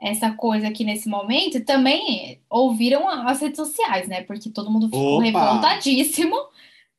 essa 0.02 0.32
coisa 0.32 0.70
aqui 0.70 0.86
nesse 0.86 1.10
momento 1.10 1.58
e 1.58 1.62
também 1.62 2.42
ouviram 2.50 3.10
as 3.10 3.42
redes 3.42 3.58
sociais, 3.58 4.08
né? 4.08 4.24
Porque 4.24 4.50
todo 4.50 4.72
mundo 4.72 4.88
ficou 4.88 5.18
Opa! 5.18 5.24
revoltadíssimo 5.24 6.38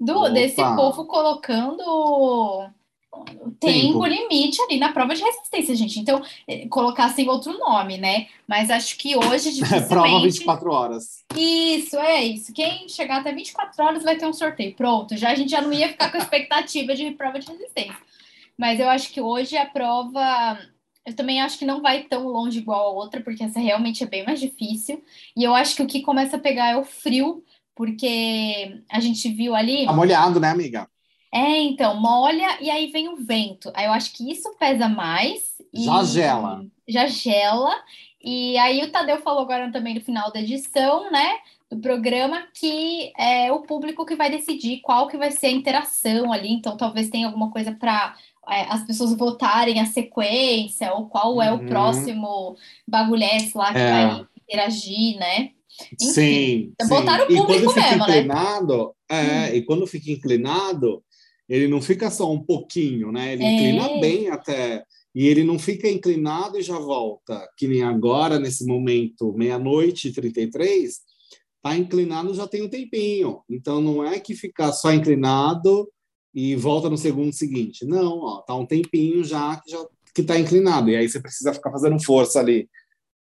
do, 0.01 0.29
desse 0.31 0.57
povo 0.57 1.05
colocando 1.05 2.71
tempo, 3.59 4.07
limite 4.07 4.61
ali 4.63 4.79
na 4.79 4.93
prova 4.93 5.15
de 5.15 5.23
resistência, 5.23 5.75
gente. 5.75 5.99
Então, 5.99 6.23
eh, 6.47 6.67
colocar 6.69 7.09
sem 7.11 7.29
outro 7.29 7.59
nome, 7.59 7.99
né? 7.99 8.29
Mas 8.47 8.71
acho 8.71 8.97
que 8.97 9.17
hoje 9.17 9.53
dificilmente... 9.53 9.89
prova 9.89 10.21
24 10.21 10.73
horas. 10.73 11.25
Isso, 11.37 11.97
é 11.99 12.25
isso. 12.25 12.53
Quem 12.53 12.89
chegar 12.89 13.21
até 13.21 13.33
24 13.33 13.85
horas 13.85 14.03
vai 14.03 14.17
ter 14.17 14.27
um 14.27 14.33
sorteio. 14.33 14.75
Pronto, 14.75 15.17
já 15.17 15.31
a 15.31 15.35
gente 15.35 15.51
já 15.51 15.61
não 15.61 15.73
ia 15.73 15.89
ficar 15.89 16.11
com 16.11 16.17
a 16.17 16.21
expectativa 16.21 16.95
de 16.95 17.11
prova 17.11 17.39
de 17.39 17.49
resistência. 17.49 17.99
Mas 18.57 18.79
eu 18.79 18.89
acho 18.89 19.11
que 19.13 19.21
hoje 19.21 19.57
a 19.57 19.67
prova 19.67 20.59
eu 21.07 21.17
também 21.17 21.41
acho 21.41 21.59
que 21.59 21.65
não 21.65 21.81
vai 21.81 22.05
tão 22.05 22.29
longe 22.29 22.59
igual 22.59 22.89
a 22.89 22.93
outra, 22.93 23.21
porque 23.21 23.43
essa 23.43 23.59
realmente 23.59 24.05
é 24.05 24.07
bem 24.07 24.25
mais 24.25 24.39
difícil. 24.39 25.03
E 25.37 25.43
eu 25.43 25.55
acho 25.55 25.75
que 25.75 25.83
o 25.83 25.87
que 25.87 26.03
começa 26.03 26.37
a 26.37 26.41
pegar 26.41 26.71
é 26.71 26.77
o 26.77 26.85
frio, 26.85 27.43
porque 27.81 28.83
a 28.91 29.01
gente 29.01 29.27
viu 29.31 29.55
ali. 29.55 29.87
Tá 29.87 29.93
molhado, 29.95 30.39
né, 30.39 30.51
amiga? 30.51 30.87
É, 31.33 31.63
então, 31.63 31.99
molha 31.99 32.59
e 32.61 32.69
aí 32.69 32.89
vem 32.89 33.09
o 33.09 33.17
vento. 33.17 33.73
Aí 33.73 33.87
eu 33.87 33.93
acho 33.93 34.13
que 34.13 34.31
isso 34.31 34.55
pesa 34.59 34.87
mais. 34.87 35.57
Já 35.73 36.05
gela. 36.05 36.67
Já 36.87 37.07
gela. 37.07 37.75
E 38.23 38.59
aí 38.59 38.83
o 38.83 38.93
Tadeu 38.93 39.23
falou 39.23 39.41
agora 39.41 39.73
também 39.73 39.95
no 39.95 40.03
final 40.03 40.31
da 40.31 40.43
edição, 40.43 41.11
né? 41.11 41.39
Do 41.71 41.79
programa, 41.79 42.43
que 42.53 43.15
é 43.17 43.51
o 43.51 43.63
público 43.63 44.05
que 44.05 44.15
vai 44.15 44.31
decidir 44.31 44.83
qual 44.83 45.09
que 45.09 45.17
vai 45.17 45.31
ser 45.31 45.47
a 45.47 45.53
interação 45.53 46.31
ali. 46.31 46.53
Então, 46.53 46.77
talvez 46.77 47.09
tenha 47.09 47.29
alguma 47.29 47.51
coisa 47.51 47.73
para 47.73 48.15
é, 48.47 48.67
as 48.69 48.85
pessoas 48.85 49.17
votarem 49.17 49.81
a 49.81 49.87
sequência, 49.87 50.93
ou 50.93 51.07
qual 51.07 51.41
é 51.41 51.51
o 51.51 51.57
uhum. 51.57 51.67
próximo 51.67 52.59
bagulhete 52.87 53.57
lá 53.57 53.73
que 53.73 53.79
é. 53.79 53.91
vai 53.91 54.27
interagir, 54.37 55.19
né? 55.19 55.53
Enfim, 56.01 56.13
sim, 56.13 56.73
então 56.75 56.89
botaram 56.89 57.25
o 57.25 57.27
público 57.27 57.53
e 57.53 57.57
quando 57.65 57.69
fica 57.73 57.91
mesmo, 57.91 58.07
né? 58.07 58.19
inclinado, 58.19 58.95
né? 59.11 59.47
É, 59.49 59.53
hum. 59.53 59.57
e 59.57 59.63
quando 59.63 59.87
fica 59.87 60.11
inclinado, 60.11 61.05
ele 61.49 61.67
não 61.67 61.83
fica 61.83 62.11
só 62.11 62.31
um 62.31 62.43
pouquinho, 62.43 63.11
né? 63.11 63.33
Ele 63.33 63.45
é. 63.45 63.53
inclina 63.53 64.01
bem 64.01 64.29
até. 64.29 64.85
E 65.13 65.27
ele 65.27 65.43
não 65.43 65.59
fica 65.59 65.89
inclinado 65.89 66.57
e 66.57 66.63
já 66.63 66.79
volta, 66.79 67.49
que 67.57 67.67
nem 67.67 67.83
agora, 67.83 68.39
nesse 68.39 68.65
momento, 68.65 69.33
meia-noite 69.33 70.09
e 70.09 70.13
33, 70.13 71.01
tá 71.61 71.77
inclinado 71.77 72.33
já 72.35 72.47
tem 72.47 72.63
um 72.63 72.69
tempinho. 72.69 73.43
Então 73.49 73.81
não 73.81 74.05
é 74.05 74.21
que 74.21 74.35
fica 74.35 74.73
só 74.73 74.93
inclinado 74.93 75.91
e 76.33 76.55
volta 76.55 76.89
no 76.89 76.97
segundo 76.97 77.33
seguinte. 77.33 77.85
Não, 77.85 78.21
ó, 78.21 78.43
tá 78.43 78.55
um 78.55 78.67
tempinho 78.67 79.25
já 79.25 79.61
que 79.61 79.71
já 79.71 79.85
que 80.15 80.23
tá 80.23 80.39
inclinado. 80.39 80.91
E 80.91 80.97
aí 80.97 81.09
você 81.09 81.21
precisa 81.21 81.53
ficar 81.53 81.71
fazendo 81.71 82.03
força 82.03 82.41
ali 82.41 82.69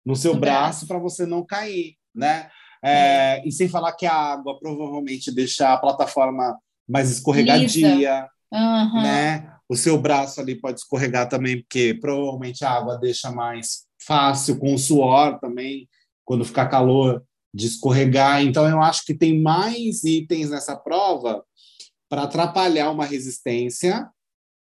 no 0.05 0.15
seu 0.15 0.35
braço 0.35 0.87
para 0.87 0.99
você 0.99 1.25
não 1.25 1.45
cair 1.45 1.95
né? 2.13 2.49
É, 2.83 2.91
é, 3.37 3.47
e 3.47 3.51
sem 3.51 3.69
falar 3.69 3.93
que 3.93 4.05
a 4.05 4.13
água 4.13 4.59
provavelmente 4.59 5.31
deixa 5.31 5.71
a 5.71 5.77
plataforma 5.77 6.57
mais 6.87 7.09
escorregadia, 7.09 8.27
uhum. 8.51 9.01
né? 9.01 9.49
O 9.69 9.75
seu 9.75 9.97
braço 9.97 10.41
ali 10.41 10.55
pode 10.59 10.79
escorregar 10.79 11.29
também, 11.29 11.61
porque 11.61 11.93
provavelmente 11.93 12.65
a 12.65 12.71
água 12.71 12.97
deixa 12.97 13.31
mais 13.31 13.85
fácil 14.05 14.59
com 14.59 14.73
o 14.73 14.77
suor 14.77 15.39
também, 15.39 15.87
quando 16.25 16.45
ficar 16.45 16.67
calor, 16.67 17.23
de 17.53 17.67
escorregar. 17.67 18.43
Então, 18.43 18.67
eu 18.67 18.81
acho 18.81 19.05
que 19.05 19.13
tem 19.13 19.41
mais 19.41 20.03
itens 20.03 20.49
nessa 20.49 20.75
prova 20.75 21.43
para 22.09 22.23
atrapalhar 22.23 22.91
uma 22.91 23.05
resistência 23.05 24.07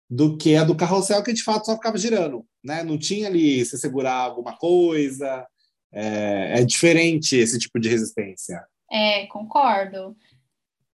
do 0.10 0.38
que 0.38 0.56
a 0.56 0.64
do 0.64 0.76
carrossel, 0.76 1.24
que 1.24 1.34
de 1.34 1.44
fato 1.44 1.66
só 1.66 1.76
ficava 1.76 1.98
girando. 1.98 2.46
Né? 2.64 2.84
Não 2.84 2.98
tinha 2.98 3.28
ali 3.28 3.64
se 3.66 3.78
segurar 3.78 4.16
alguma 4.16 4.58
coisa, 4.58 5.46
é, 5.92 6.62
é 6.62 6.66
diferente 6.66 7.36
esse 7.36 7.58
tipo 7.58 7.80
de 7.80 7.90
resistência. 7.90 8.64
É, 8.92 9.26
concordo. 9.28 10.16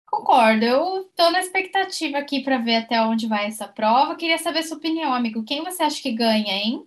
Concordo. 0.06 0.64
Eu 0.64 1.02
estou 1.02 1.30
na 1.30 1.40
expectativa 1.40 2.18
aqui 2.18 2.42
para 2.42 2.58
ver 2.58 2.76
até 2.76 3.00
onde 3.00 3.26
vai 3.26 3.46
essa 3.46 3.68
prova. 3.68 4.16
Queria 4.16 4.38
saber 4.38 4.62
sua 4.62 4.76
opinião, 4.76 5.12
amigo. 5.12 5.44
Quem 5.44 5.62
você 5.62 5.82
acha 5.82 6.02
que 6.02 6.12
ganha, 6.12 6.52
hein? 6.52 6.84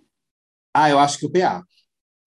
Ah, 0.74 0.90
eu 0.90 0.98
acho 0.98 1.18
que 1.18 1.26
o 1.26 1.30
PA. 1.30 1.62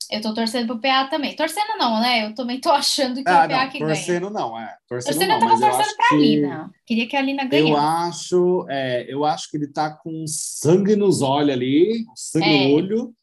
Eu 0.10 0.22
tô 0.22 0.34
torcendo 0.34 0.68
pro 0.68 0.80
PA 0.80 1.08
também. 1.08 1.36
Torcendo 1.36 1.78
não, 1.78 2.00
né? 2.00 2.26
Eu 2.26 2.34
também 2.34 2.62
tô 2.62 2.72
achando 2.72 3.22
que 3.22 3.30
ah, 3.30 3.46
o 3.46 3.50
PA 3.50 3.64
não, 3.64 3.70
que 3.70 3.80
torcendo 3.80 3.80
ganha. 3.80 3.96
Torcendo 3.96 4.30
não, 4.30 4.60
é. 4.60 4.78
Torcendo, 4.88 5.14
torcendo 5.14 5.30
não, 5.30 5.36
eu 5.36 5.40
tava 5.40 5.60
torcendo 5.60 5.96
pra 5.98 6.08
que... 6.08 6.16
Alina. 6.16 6.72
Queria 6.86 7.08
que 7.08 7.16
a 7.16 7.20
Alina 7.20 7.46
ganhasse. 7.46 7.72
Eu 7.72 7.78
acho, 7.78 8.66
é, 8.70 9.06
eu 9.14 9.26
acho 9.26 9.52
que 9.52 9.58
ele 9.58 9.68
tá 9.68 9.92
com 9.92 10.24
sangue 10.26 10.96
nos 10.96 11.22
olhos 11.22 11.54
ali, 11.54 12.06
sangue 12.16 12.46
é. 12.46 12.68
no 12.68 12.76
olho 12.76 13.14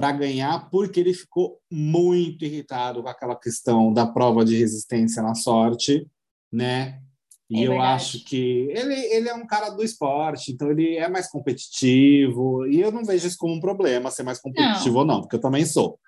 para 0.00 0.12
ganhar, 0.12 0.70
porque 0.70 0.98
ele 0.98 1.12
ficou 1.12 1.60
muito 1.70 2.44
irritado 2.44 3.02
com 3.02 3.08
aquela 3.08 3.36
questão 3.36 3.92
da 3.92 4.06
prova 4.06 4.44
de 4.44 4.56
resistência 4.56 5.22
na 5.22 5.34
sorte, 5.34 6.06
né? 6.50 7.00
E 7.50 7.64
é 7.64 7.66
eu 7.66 7.82
acho 7.82 8.24
que 8.24 8.68
ele, 8.70 8.94
ele 8.94 9.28
é 9.28 9.34
um 9.34 9.46
cara 9.46 9.68
do 9.70 9.82
esporte, 9.82 10.52
então 10.52 10.70
ele 10.70 10.96
é 10.96 11.08
mais 11.08 11.28
competitivo, 11.28 12.66
e 12.66 12.80
eu 12.80 12.90
não 12.90 13.04
vejo 13.04 13.26
isso 13.26 13.36
como 13.36 13.54
um 13.54 13.60
problema 13.60 14.10
ser 14.10 14.22
mais 14.22 14.40
competitivo 14.40 14.94
não. 14.94 15.00
ou 15.00 15.04
não, 15.04 15.20
porque 15.20 15.36
eu 15.36 15.40
também 15.40 15.66
sou. 15.66 15.98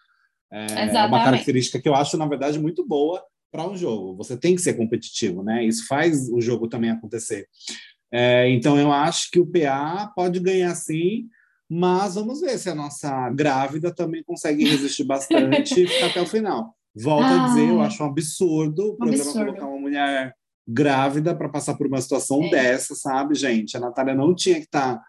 É 0.50 1.06
uma 1.06 1.24
característica 1.24 1.80
que 1.80 1.88
eu 1.88 1.94
acho, 1.94 2.16
na 2.16 2.26
verdade, 2.26 2.58
muito 2.58 2.86
boa 2.86 3.22
para 3.50 3.68
um 3.68 3.76
jogo. 3.76 4.16
Você 4.16 4.36
tem 4.36 4.54
que 4.54 4.62
ser 4.62 4.74
competitivo, 4.74 5.42
né? 5.42 5.64
Isso 5.64 5.86
faz 5.86 6.28
o 6.30 6.40
jogo 6.40 6.68
também 6.68 6.90
acontecer. 6.90 7.46
É, 8.10 8.48
então, 8.50 8.78
eu 8.78 8.90
acho 8.92 9.30
que 9.30 9.40
o 9.40 9.46
PA 9.46 10.12
pode 10.14 10.38
ganhar 10.40 10.74
sim, 10.74 11.26
mas 11.74 12.16
vamos 12.16 12.42
ver 12.42 12.58
se 12.58 12.68
a 12.68 12.74
nossa 12.74 13.30
grávida 13.30 13.90
também 13.94 14.22
consegue 14.22 14.62
resistir 14.62 15.04
bastante 15.04 15.82
e 15.82 15.86
ficar 15.86 16.08
até 16.08 16.20
o 16.20 16.26
final. 16.26 16.76
Volto 16.94 17.24
ah, 17.24 17.44
a 17.44 17.48
dizer, 17.48 17.66
eu 17.70 17.80
acho 17.80 18.02
um 18.02 18.06
absurdo 18.08 18.90
o 18.90 18.96
programa 18.96 19.22
absurdo. 19.22 19.46
colocar 19.46 19.66
uma 19.66 19.80
mulher 19.80 20.34
grávida 20.68 21.34
para 21.34 21.48
passar 21.48 21.74
por 21.74 21.86
uma 21.86 21.98
situação 21.98 22.44
é. 22.44 22.50
dessa, 22.50 22.94
sabe, 22.94 23.34
gente? 23.34 23.74
A 23.74 23.80
Natália 23.80 24.14
não 24.14 24.34
tinha 24.34 24.56
que 24.56 24.66
estar 24.66 24.98
tá, 24.98 25.04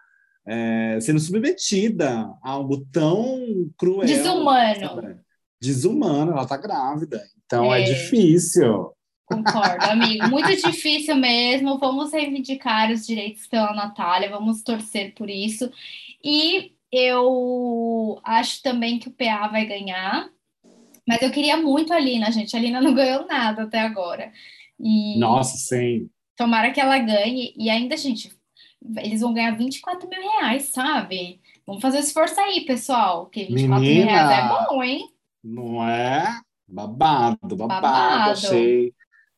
é, 0.46 0.98
sendo 1.02 1.20
submetida 1.20 2.34
a 2.42 2.50
algo 2.50 2.82
tão 2.90 3.70
cruel. 3.76 4.06
Desumano. 4.06 4.80
Sabe? 4.80 5.16
Desumano, 5.60 6.32
ela 6.32 6.44
está 6.44 6.56
grávida. 6.56 7.22
Então 7.44 7.74
é, 7.74 7.82
é 7.82 7.84
difícil. 7.84 8.90
Concordo, 9.26 9.84
amigo. 9.86 10.28
Muito 10.28 10.54
difícil 10.56 11.16
mesmo. 11.16 11.78
Vamos 11.78 12.12
reivindicar 12.12 12.90
os 12.90 13.06
direitos 13.06 13.46
pela 13.46 13.72
Natália, 13.72 14.30
vamos 14.30 14.62
torcer 14.62 15.14
por 15.14 15.30
isso. 15.30 15.70
E 16.22 16.72
eu 16.92 18.20
acho 18.22 18.62
também 18.62 18.98
que 18.98 19.08
o 19.08 19.12
PA 19.12 19.48
vai 19.48 19.64
ganhar. 19.64 20.28
Mas 21.06 21.20
eu 21.20 21.30
queria 21.30 21.56
muito 21.56 21.92
a 21.92 21.98
Lina, 21.98 22.30
gente. 22.30 22.56
A 22.56 22.60
Lina 22.60 22.80
não 22.80 22.94
ganhou 22.94 23.26
nada 23.26 23.64
até 23.64 23.80
agora. 23.80 24.32
E 24.78 25.18
Nossa, 25.18 25.56
sim. 25.56 26.08
Tomara 26.36 26.70
que 26.70 26.80
ela 26.80 26.98
ganhe. 26.98 27.54
E 27.56 27.68
ainda, 27.68 27.96
gente, 27.96 28.32
eles 28.98 29.20
vão 29.20 29.32
ganhar 29.32 29.56
24 29.56 30.08
mil 30.08 30.20
reais, 30.20 30.64
sabe? 30.64 31.40
Vamos 31.66 31.82
fazer 31.82 31.98
esforço 31.98 32.38
aí, 32.40 32.62
pessoal. 32.62 33.26
Que 33.26 33.44
24 33.44 33.80
Menina, 33.80 34.04
mil 34.04 34.06
reais 34.06 34.44
é 34.44 34.48
bom, 34.48 34.82
hein? 34.82 35.08
Não 35.42 35.86
é? 35.86 36.40
Babado, 36.66 37.56
babado, 37.56 37.82
Babado. 37.82 38.30
achei. 38.32 38.92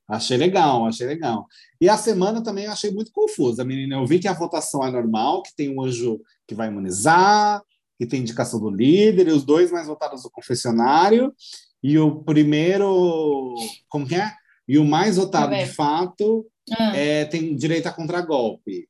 Achei 0.09 0.37
legal, 0.37 0.87
achei 0.87 1.07
legal. 1.07 1.47
E 1.81 1.89
a 1.89 1.97
semana 1.97 2.43
também 2.43 2.65
eu 2.67 2.73
achei 2.73 2.91
muito 2.93 3.11
confusa, 3.13 3.65
menina. 3.65 3.97
Eu 3.97 4.07
vi 4.07 4.19
que 4.21 4.29
a 4.29 4.33
votação 4.33 4.85
é 4.85 4.91
normal, 4.91 5.43
que 5.43 5.55
tem 5.55 5.69
um 5.77 5.83
anjo 5.83 6.21
que 6.47 6.55
vai 6.55 6.69
imunizar, 6.69 7.61
que 7.99 8.07
tem 8.07 8.21
indicação 8.21 8.61
do 8.61 8.71
líder, 8.71 9.27
e 9.29 9.33
os 9.33 9.45
dois 9.45 9.73
mais 9.73 9.87
votados 9.89 10.23
do 10.23 10.31
confessionário, 10.31 11.35
e 11.83 11.99
o 11.99 12.23
primeiro. 12.23 13.55
Como 13.89 14.07
que 14.07 14.15
é? 14.15 14.33
E 14.69 14.79
o 14.79 14.85
mais 14.85 15.17
votado 15.17 15.53
de 15.65 15.73
fato 15.73 16.47
Ah, 16.73 16.97
é, 16.97 17.25
tem 17.25 17.55
direito 17.57 17.87
a 17.87 17.93
contragolpe. 17.93 18.89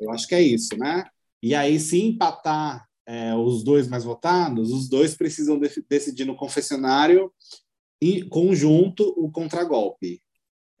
Eu 0.00 0.10
acho 0.12 0.26
que 0.28 0.34
é 0.34 0.40
isso, 0.42 0.76
né? 0.78 1.04
E 1.42 1.54
aí, 1.54 1.78
se 1.80 2.00
empatar 2.00 2.86
é, 3.06 3.34
os 3.34 3.62
dois 3.64 3.88
mais 3.88 4.04
votados, 4.04 4.70
os 4.72 4.88
dois 4.88 5.14
precisam 5.16 5.58
de- 5.58 5.84
decidir 5.88 6.24
no 6.24 6.36
confessionário 6.36 7.32
e 8.00 8.22
conjunto 8.22 9.02
o 9.16 9.30
contragolpe. 9.30 10.20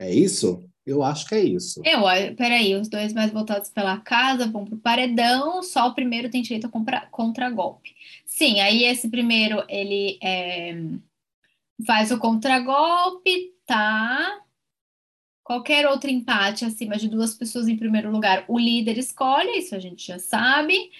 É 0.00 0.10
isso? 0.10 0.64
Eu 0.84 1.02
acho 1.02 1.28
que 1.28 1.34
é 1.34 1.44
isso. 1.44 1.82
Eu, 1.84 2.02
peraí, 2.36 2.74
os 2.74 2.88
dois 2.88 3.12
mais 3.12 3.30
votados 3.30 3.68
pela 3.68 3.98
casa 4.00 4.50
vão 4.50 4.64
pro 4.64 4.78
paredão, 4.78 5.62
só 5.62 5.88
o 5.88 5.94
primeiro 5.94 6.30
tem 6.30 6.40
direito 6.40 6.66
a 6.66 6.70
compra- 6.70 7.06
contragolpe. 7.10 7.94
Sim, 8.24 8.60
aí 8.60 8.84
esse 8.84 9.10
primeiro, 9.10 9.62
ele 9.68 10.18
é, 10.22 10.74
faz 11.86 12.10
o 12.10 12.18
contragolpe, 12.18 13.54
tá? 13.66 14.40
Qualquer 15.44 15.86
outro 15.86 16.10
empate 16.10 16.64
acima 16.64 16.96
de 16.96 17.08
duas 17.08 17.34
pessoas 17.34 17.68
em 17.68 17.76
primeiro 17.76 18.10
lugar, 18.10 18.44
o 18.48 18.58
líder 18.58 18.96
escolhe, 18.96 19.58
isso 19.58 19.74
a 19.74 19.78
gente 19.78 20.06
já 20.06 20.18
sabe. 20.18 20.90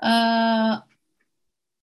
Ah, 0.00 0.82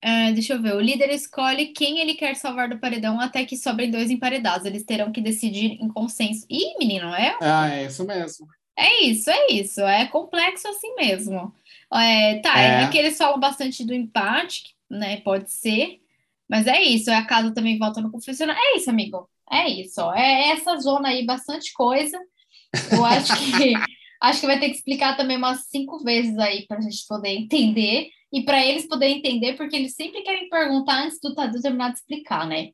é, 0.06 0.32
deixa 0.32 0.52
eu 0.52 0.61
ver, 0.61 0.75
o 0.75 0.80
líder 0.80 1.08
escolhe 1.11 1.68
quem 1.68 1.99
ele 1.99 2.12
quer 2.12 2.37
salvar 2.37 2.68
do 2.68 2.78
paredão 2.78 3.18
até 3.18 3.42
que 3.46 3.56
sobrem 3.56 3.90
dois 3.90 4.11
emparedados. 4.11 4.66
Eles 4.66 4.84
terão 4.84 5.11
que 5.11 5.18
decidir 5.23 5.78
em 5.80 5.88
consenso. 5.88 6.44
Ih, 6.50 6.76
menino, 6.78 7.06
é 7.14 7.34
Ah, 7.40 7.70
é 7.70 7.87
isso 7.87 8.04
mesmo. 8.04 8.46
é 8.76 9.04
isso, 9.04 9.30
é 9.30 9.46
isso. 9.50 9.80
É 9.80 10.04
complexo 10.06 10.68
assim 10.68 10.94
mesmo. 10.94 11.54
É, 11.90 12.38
tá, 12.40 12.61
é. 12.61 12.66
É. 12.66 12.84
aqui 12.84 12.99
eles 12.99 13.16
falam 13.16 13.40
bastante 13.40 13.82
do 13.82 13.94
empate, 13.94 14.75
né? 14.90 15.23
Pode 15.23 15.50
ser. 15.50 16.00
Mas 16.46 16.66
é 16.66 16.82
isso. 16.82 17.11
A 17.11 17.25
casa 17.25 17.54
também 17.54 17.78
volta 17.78 18.02
no 18.02 18.11
confessionário. 18.11 18.61
É 18.62 18.76
isso, 18.76 18.90
amigo. 18.90 19.26
É 19.50 19.66
isso. 19.70 20.02
ó. 20.02 20.14
É 20.14 20.50
essa 20.50 20.76
zona 20.76 21.08
aí, 21.08 21.25
bastante 21.25 21.73
coisa. 21.73 22.18
Eu 22.92 23.04
acho 23.06 23.32
que 23.37 23.73
acho 24.20 24.40
que 24.40 24.46
vai 24.46 24.61
ter 24.61 24.68
que 24.68 24.76
explicar 24.76 25.16
também 25.16 25.38
umas 25.38 25.64
cinco 25.70 25.99
vezes 26.04 26.37
aí 26.38 26.66
para 26.66 26.78
a 26.78 26.80
gente 26.82 27.06
poder 27.08 27.30
entender 27.30 28.11
e 28.34 28.44
para 28.44 28.66
eles 28.66 28.88
poderem 28.88 29.18
entender, 29.18 29.56
porque 29.56 29.76
eles 29.76 29.94
sempre 29.94 30.22
querem 30.22 30.48
perguntar 30.48 31.04
antes 31.04 31.20
do 31.22 31.32
Tadu 31.36 31.62
terminar 31.62 31.92
de 31.92 31.98
explicar, 32.00 32.48
né? 32.48 32.70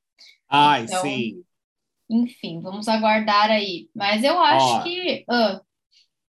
Ai, 0.48 0.84
Então, 0.84 1.02
sim. 1.02 1.44
Enfim, 2.08 2.60
vamos 2.62 2.88
aguardar 2.88 3.50
aí. 3.50 3.90
Mas 3.94 4.24
eu 4.24 4.40
acho 4.40 4.66
Ó, 4.78 4.82
que. 4.82 5.24
ah, 5.28 5.60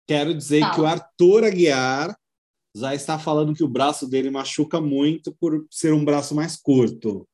Quero 0.08 0.34
dizer 0.34 0.60
Fala. 0.60 0.74
que 0.74 0.80
o 0.80 0.86
Arthur 0.86 1.44
Aguiar 1.44 2.16
já 2.74 2.94
está 2.96 3.16
falando 3.16 3.54
que 3.54 3.62
o 3.62 3.68
braço 3.68 4.08
dele 4.08 4.28
machuca 4.28 4.80
muito 4.80 5.32
por 5.38 5.64
ser 5.70 5.94
um 5.94 6.04
braço 6.04 6.34
mais 6.34 6.56
curto. 6.56 7.26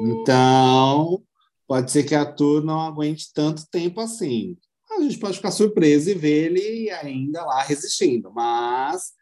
Então, 0.00 1.22
pode 1.68 1.90
ser 1.92 2.04
que 2.04 2.14
Arthur 2.14 2.64
não 2.64 2.80
aguente 2.80 3.32
tanto 3.34 3.68
tempo 3.70 4.00
assim. 4.00 4.56
A 4.90 5.02
gente 5.02 5.18
pode 5.18 5.36
ficar 5.36 5.50
surpreso 5.50 6.10
e 6.10 6.14
ver 6.14 6.46
ele 6.52 6.90
ainda 6.90 7.44
lá 7.44 7.62
resistindo, 7.62 8.32
mas 8.32 9.12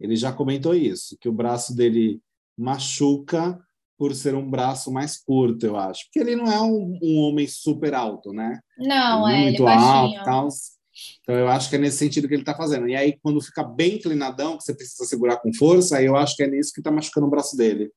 ele 0.00 0.16
já 0.16 0.32
comentou 0.32 0.74
isso, 0.74 1.16
que 1.20 1.28
o 1.28 1.32
braço 1.32 1.74
dele 1.76 2.20
machuca 2.56 3.58
por 3.98 4.14
ser 4.14 4.34
um 4.34 4.48
braço 4.48 4.90
mais 4.90 5.18
curto, 5.22 5.66
eu 5.66 5.76
acho. 5.76 6.04
Porque 6.06 6.20
ele 6.20 6.34
não 6.34 6.50
é 6.50 6.60
um, 6.60 6.98
um 7.02 7.18
homem 7.18 7.46
super 7.46 7.94
alto, 7.94 8.32
né? 8.32 8.58
não, 8.78 9.28
Ele 9.28 9.36
é, 9.36 9.42
ele 9.48 9.58
muito 9.58 9.68
é 9.68 9.74
alto 9.74 10.14
baixinho. 10.14 10.20
e 10.20 10.24
tal. 10.24 10.48
Então, 11.22 11.34
eu 11.36 11.48
acho 11.48 11.68
que 11.68 11.76
é 11.76 11.78
nesse 11.78 11.98
sentido 11.98 12.26
que 12.26 12.34
ele 12.34 12.42
está 12.42 12.56
fazendo. 12.56 12.88
E 12.88 12.96
aí, 12.96 13.18
quando 13.22 13.40
fica 13.42 13.62
bem 13.62 13.96
inclinadão, 13.96 14.56
que 14.56 14.64
você 14.64 14.74
precisa 14.74 15.04
segurar 15.04 15.36
com 15.36 15.52
força, 15.52 15.98
aí 15.98 16.06
eu 16.06 16.16
acho 16.16 16.34
que 16.34 16.42
é 16.42 16.46
nisso 16.46 16.72
que 16.72 16.80
está 16.80 16.90
machucando 16.90 17.26
o 17.26 17.30
braço 17.30 17.56
dele. 17.56 17.90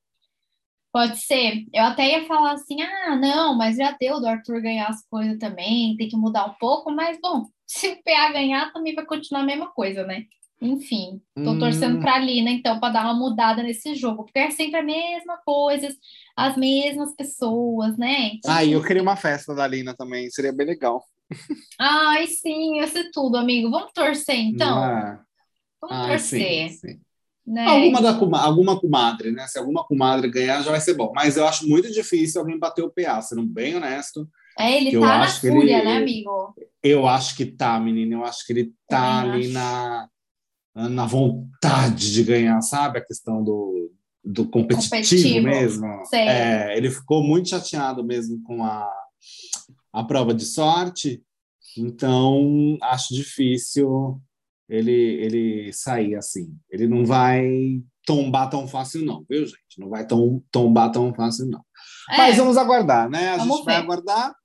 Pode 0.91 1.17
ser. 1.17 1.65
Eu 1.73 1.83
até 1.85 2.19
ia 2.19 2.27
falar 2.27 2.53
assim: 2.53 2.81
ah, 2.81 3.15
não, 3.15 3.57
mas 3.57 3.77
já 3.77 3.95
deu 3.99 4.19
do 4.19 4.27
Arthur 4.27 4.61
ganhar 4.61 4.87
as 4.87 5.03
coisas 5.07 5.37
também, 5.39 5.95
tem 5.97 6.07
que 6.07 6.15
mudar 6.15 6.45
um 6.45 6.53
pouco, 6.59 6.91
mas 6.91 7.17
bom, 7.19 7.45
se 7.65 7.87
o 7.87 8.03
PA 8.03 8.31
ganhar, 8.31 8.71
também 8.71 8.93
vai 8.93 9.05
continuar 9.05 9.41
a 9.41 9.45
mesma 9.45 9.71
coisa, 9.71 10.05
né? 10.05 10.25
Enfim, 10.63 11.21
tô 11.43 11.51
Hum. 11.51 11.59
torcendo 11.59 11.99
pra 11.99 12.17
Lina, 12.19 12.49
então, 12.49 12.79
pra 12.79 12.89
dar 12.89 13.03
uma 13.05 13.13
mudada 13.13 13.61
nesse 13.61 13.95
jogo, 13.95 14.23
porque 14.23 14.39
é 14.39 14.49
sempre 14.51 14.79
a 14.79 14.83
mesma 14.83 15.37
coisa, 15.45 15.89
as 16.35 16.55
mesmas 16.57 17.13
pessoas, 17.15 17.97
né? 17.97 18.31
Então, 18.35 18.51
Ah, 18.51 18.63
eu 18.65 18.81
queria 18.83 19.01
uma 19.01 19.15
festa 19.15 19.53
da 19.53 19.67
Lina 19.67 19.93
também, 19.95 20.29
seria 20.29 20.53
bem 20.53 20.65
legal. 20.67 21.03
Ai, 21.79 22.27
sim, 22.27 22.77
ia 22.77 22.87
ser 22.87 23.11
tudo, 23.11 23.37
amigo. 23.37 23.69
Vamos 23.69 23.91
torcer, 23.93 24.35
então? 24.39 24.83
É? 24.83 25.19
Vamos 25.81 26.07
torcer, 26.07 26.69
sim, 26.69 26.69
sim. 26.69 26.99
né? 27.45 27.65
Alguma, 27.67 28.01
da, 28.01 28.13
cuma- 28.13 28.41
alguma 28.41 28.79
comadre, 28.79 29.31
né? 29.31 29.47
Se 29.47 29.57
alguma 29.59 29.83
comadre 29.85 30.29
ganhar, 30.29 30.61
já 30.61 30.71
vai 30.71 30.79
ser 30.81 30.93
bom. 30.93 31.11
Mas 31.15 31.37
eu 31.37 31.47
acho 31.47 31.67
muito 31.67 31.91
difícil 31.91 32.41
alguém 32.41 32.57
bater 32.59 32.83
o 32.83 32.89
PA, 32.91 33.21
sendo 33.21 33.43
bem 33.45 33.75
honesto. 33.75 34.29
É, 34.57 34.77
ele 34.77 34.91
eu 34.93 35.01
tá 35.01 35.17
na 35.17 35.23
acho 35.23 35.41
que 35.41 35.47
fúria, 35.47 35.77
ele- 35.77 35.85
né, 35.85 35.97
amigo? 35.97 36.55
Eu 36.81 37.07
acho 37.07 37.35
que 37.35 37.45
tá, 37.45 37.79
menina. 37.79 38.15
Eu 38.15 38.25
acho 38.25 38.45
que 38.45 38.53
ele 38.53 38.73
tá 38.87 39.01
Também 39.01 39.31
ali 39.31 39.43
acho. 39.45 39.53
na, 39.53 40.09
na 40.75 41.05
vontade 41.05 42.11
de 42.11 42.23
ganhar, 42.23 42.61
sabe? 42.61 42.99
A 42.99 43.05
questão 43.05 43.43
do, 43.43 43.91
do 44.23 44.47
competitivo, 44.49 44.89
Competitivo, 44.89 45.45
mesmo. 45.45 45.85
É, 46.13 46.77
ele 46.77 46.89
ficou 46.89 47.23
muito 47.23 47.49
chateado 47.49 48.03
mesmo 48.03 48.41
com 48.43 48.63
a, 48.63 48.89
a 49.91 50.03
prova 50.03 50.33
de 50.33 50.45
sorte. 50.45 51.21
Então, 51.77 52.77
acho 52.81 53.13
difícil 53.13 54.21
ele, 54.69 54.91
ele 54.91 55.73
sair 55.73 56.15
assim. 56.15 56.55
Ele 56.69 56.87
não 56.87 57.05
vai 57.05 57.49
tombar 58.05 58.49
tão 58.49 58.67
fácil, 58.67 59.05
não, 59.05 59.25
viu, 59.29 59.45
gente? 59.45 59.79
Não 59.79 59.89
vai 59.89 60.05
tom, 60.05 60.41
tombar 60.51 60.91
tão 60.91 61.13
fácil, 61.13 61.47
não. 61.47 61.63
É, 62.09 62.17
Mas 62.17 62.37
vamos 62.37 62.57
aguardar, 62.57 63.09
né? 63.09 63.29
A 63.29 63.37
Vamos 63.37 63.57
gente 63.57 63.65
vai 63.65 63.75
ver. 63.75 63.83
aguardar 63.83 64.35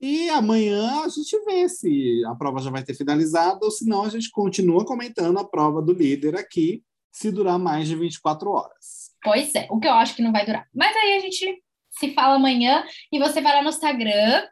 e 0.00 0.28
amanhã 0.30 1.02
a 1.04 1.08
gente 1.08 1.38
vê 1.44 1.68
se 1.68 2.22
a 2.26 2.34
prova 2.34 2.60
já 2.60 2.70
vai 2.70 2.82
ter 2.82 2.94
finalizado 2.94 3.60
ou 3.62 3.70
se 3.70 3.86
não 3.86 4.04
a 4.04 4.08
gente 4.08 4.30
continua 4.30 4.84
comentando 4.84 5.38
a 5.38 5.44
prova 5.44 5.80
do 5.80 5.92
líder 5.92 6.36
aqui, 6.36 6.82
se 7.10 7.30
durar 7.32 7.58
mais 7.58 7.88
de 7.88 7.96
24 7.96 8.50
horas. 8.50 9.12
Pois 9.22 9.54
é, 9.54 9.66
o 9.70 9.80
que 9.80 9.88
eu 9.88 9.94
acho 9.94 10.14
que 10.14 10.22
não 10.22 10.32
vai 10.32 10.44
durar. 10.44 10.66
Mas 10.74 10.94
aí 10.94 11.16
a 11.16 11.20
gente 11.20 11.62
se 11.90 12.12
fala 12.12 12.34
amanhã 12.34 12.84
e 13.10 13.18
você 13.18 13.40
vai 13.40 13.54
lá 13.54 13.62
no 13.62 13.70
Instagram, 13.70 14.46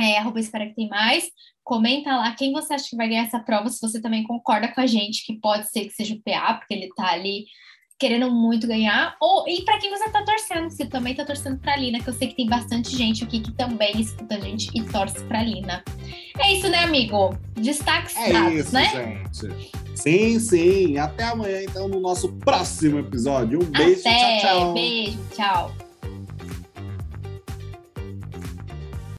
é, 0.00 0.18
arroba 0.18 0.40
espera 0.40 0.66
que 0.66 0.74
tem 0.74 0.88
mais, 0.88 1.30
comenta 1.62 2.16
lá 2.16 2.34
quem 2.34 2.52
você 2.52 2.74
acha 2.74 2.88
que 2.88 2.96
vai 2.96 3.08
ganhar 3.08 3.24
essa 3.24 3.38
prova, 3.38 3.68
se 3.68 3.80
você 3.80 4.00
também 4.00 4.24
concorda 4.24 4.68
com 4.68 4.80
a 4.80 4.86
gente 4.86 5.24
que 5.24 5.38
pode 5.38 5.70
ser 5.70 5.84
que 5.84 5.90
seja 5.90 6.14
o 6.14 6.22
PA, 6.22 6.54
porque 6.54 6.72
ele 6.72 6.88
tá 6.96 7.10
ali 7.10 7.44
querendo 8.02 8.28
muito 8.32 8.66
ganhar, 8.66 9.14
ou 9.20 9.48
e 9.48 9.62
para 9.62 9.78
quem 9.78 9.88
você 9.88 10.10
tá 10.10 10.24
torcendo, 10.24 10.68
se 10.70 10.86
também 10.86 11.14
tá 11.14 11.24
torcendo 11.24 11.56
pra 11.58 11.76
Lina, 11.76 12.00
que 12.00 12.08
eu 12.08 12.12
sei 12.12 12.26
que 12.26 12.34
tem 12.34 12.48
bastante 12.48 12.96
gente 12.96 13.22
aqui 13.22 13.38
que 13.38 13.52
também 13.52 14.00
escuta 14.00 14.34
a 14.34 14.40
gente 14.40 14.68
e 14.74 14.82
torce 14.82 15.22
pra 15.26 15.40
Lina. 15.40 15.84
É 16.36 16.52
isso, 16.52 16.68
né, 16.68 16.78
amigo? 16.78 17.38
Destaques 17.54 18.16
É 18.16 18.32
dados, 18.32 18.54
isso, 18.54 18.74
né? 18.74 19.22
gente. 19.32 19.70
Sim, 19.94 20.40
sim. 20.40 20.98
Até 20.98 21.22
amanhã, 21.22 21.62
então, 21.62 21.86
no 21.86 22.00
nosso 22.00 22.32
próximo 22.32 22.98
episódio. 22.98 23.60
Um 23.62 23.66
beijo, 23.70 24.00
Até, 24.00 24.38
tchau, 24.40 24.58
tchau. 24.58 24.72
beijo, 24.72 25.18
tchau. 25.36 25.91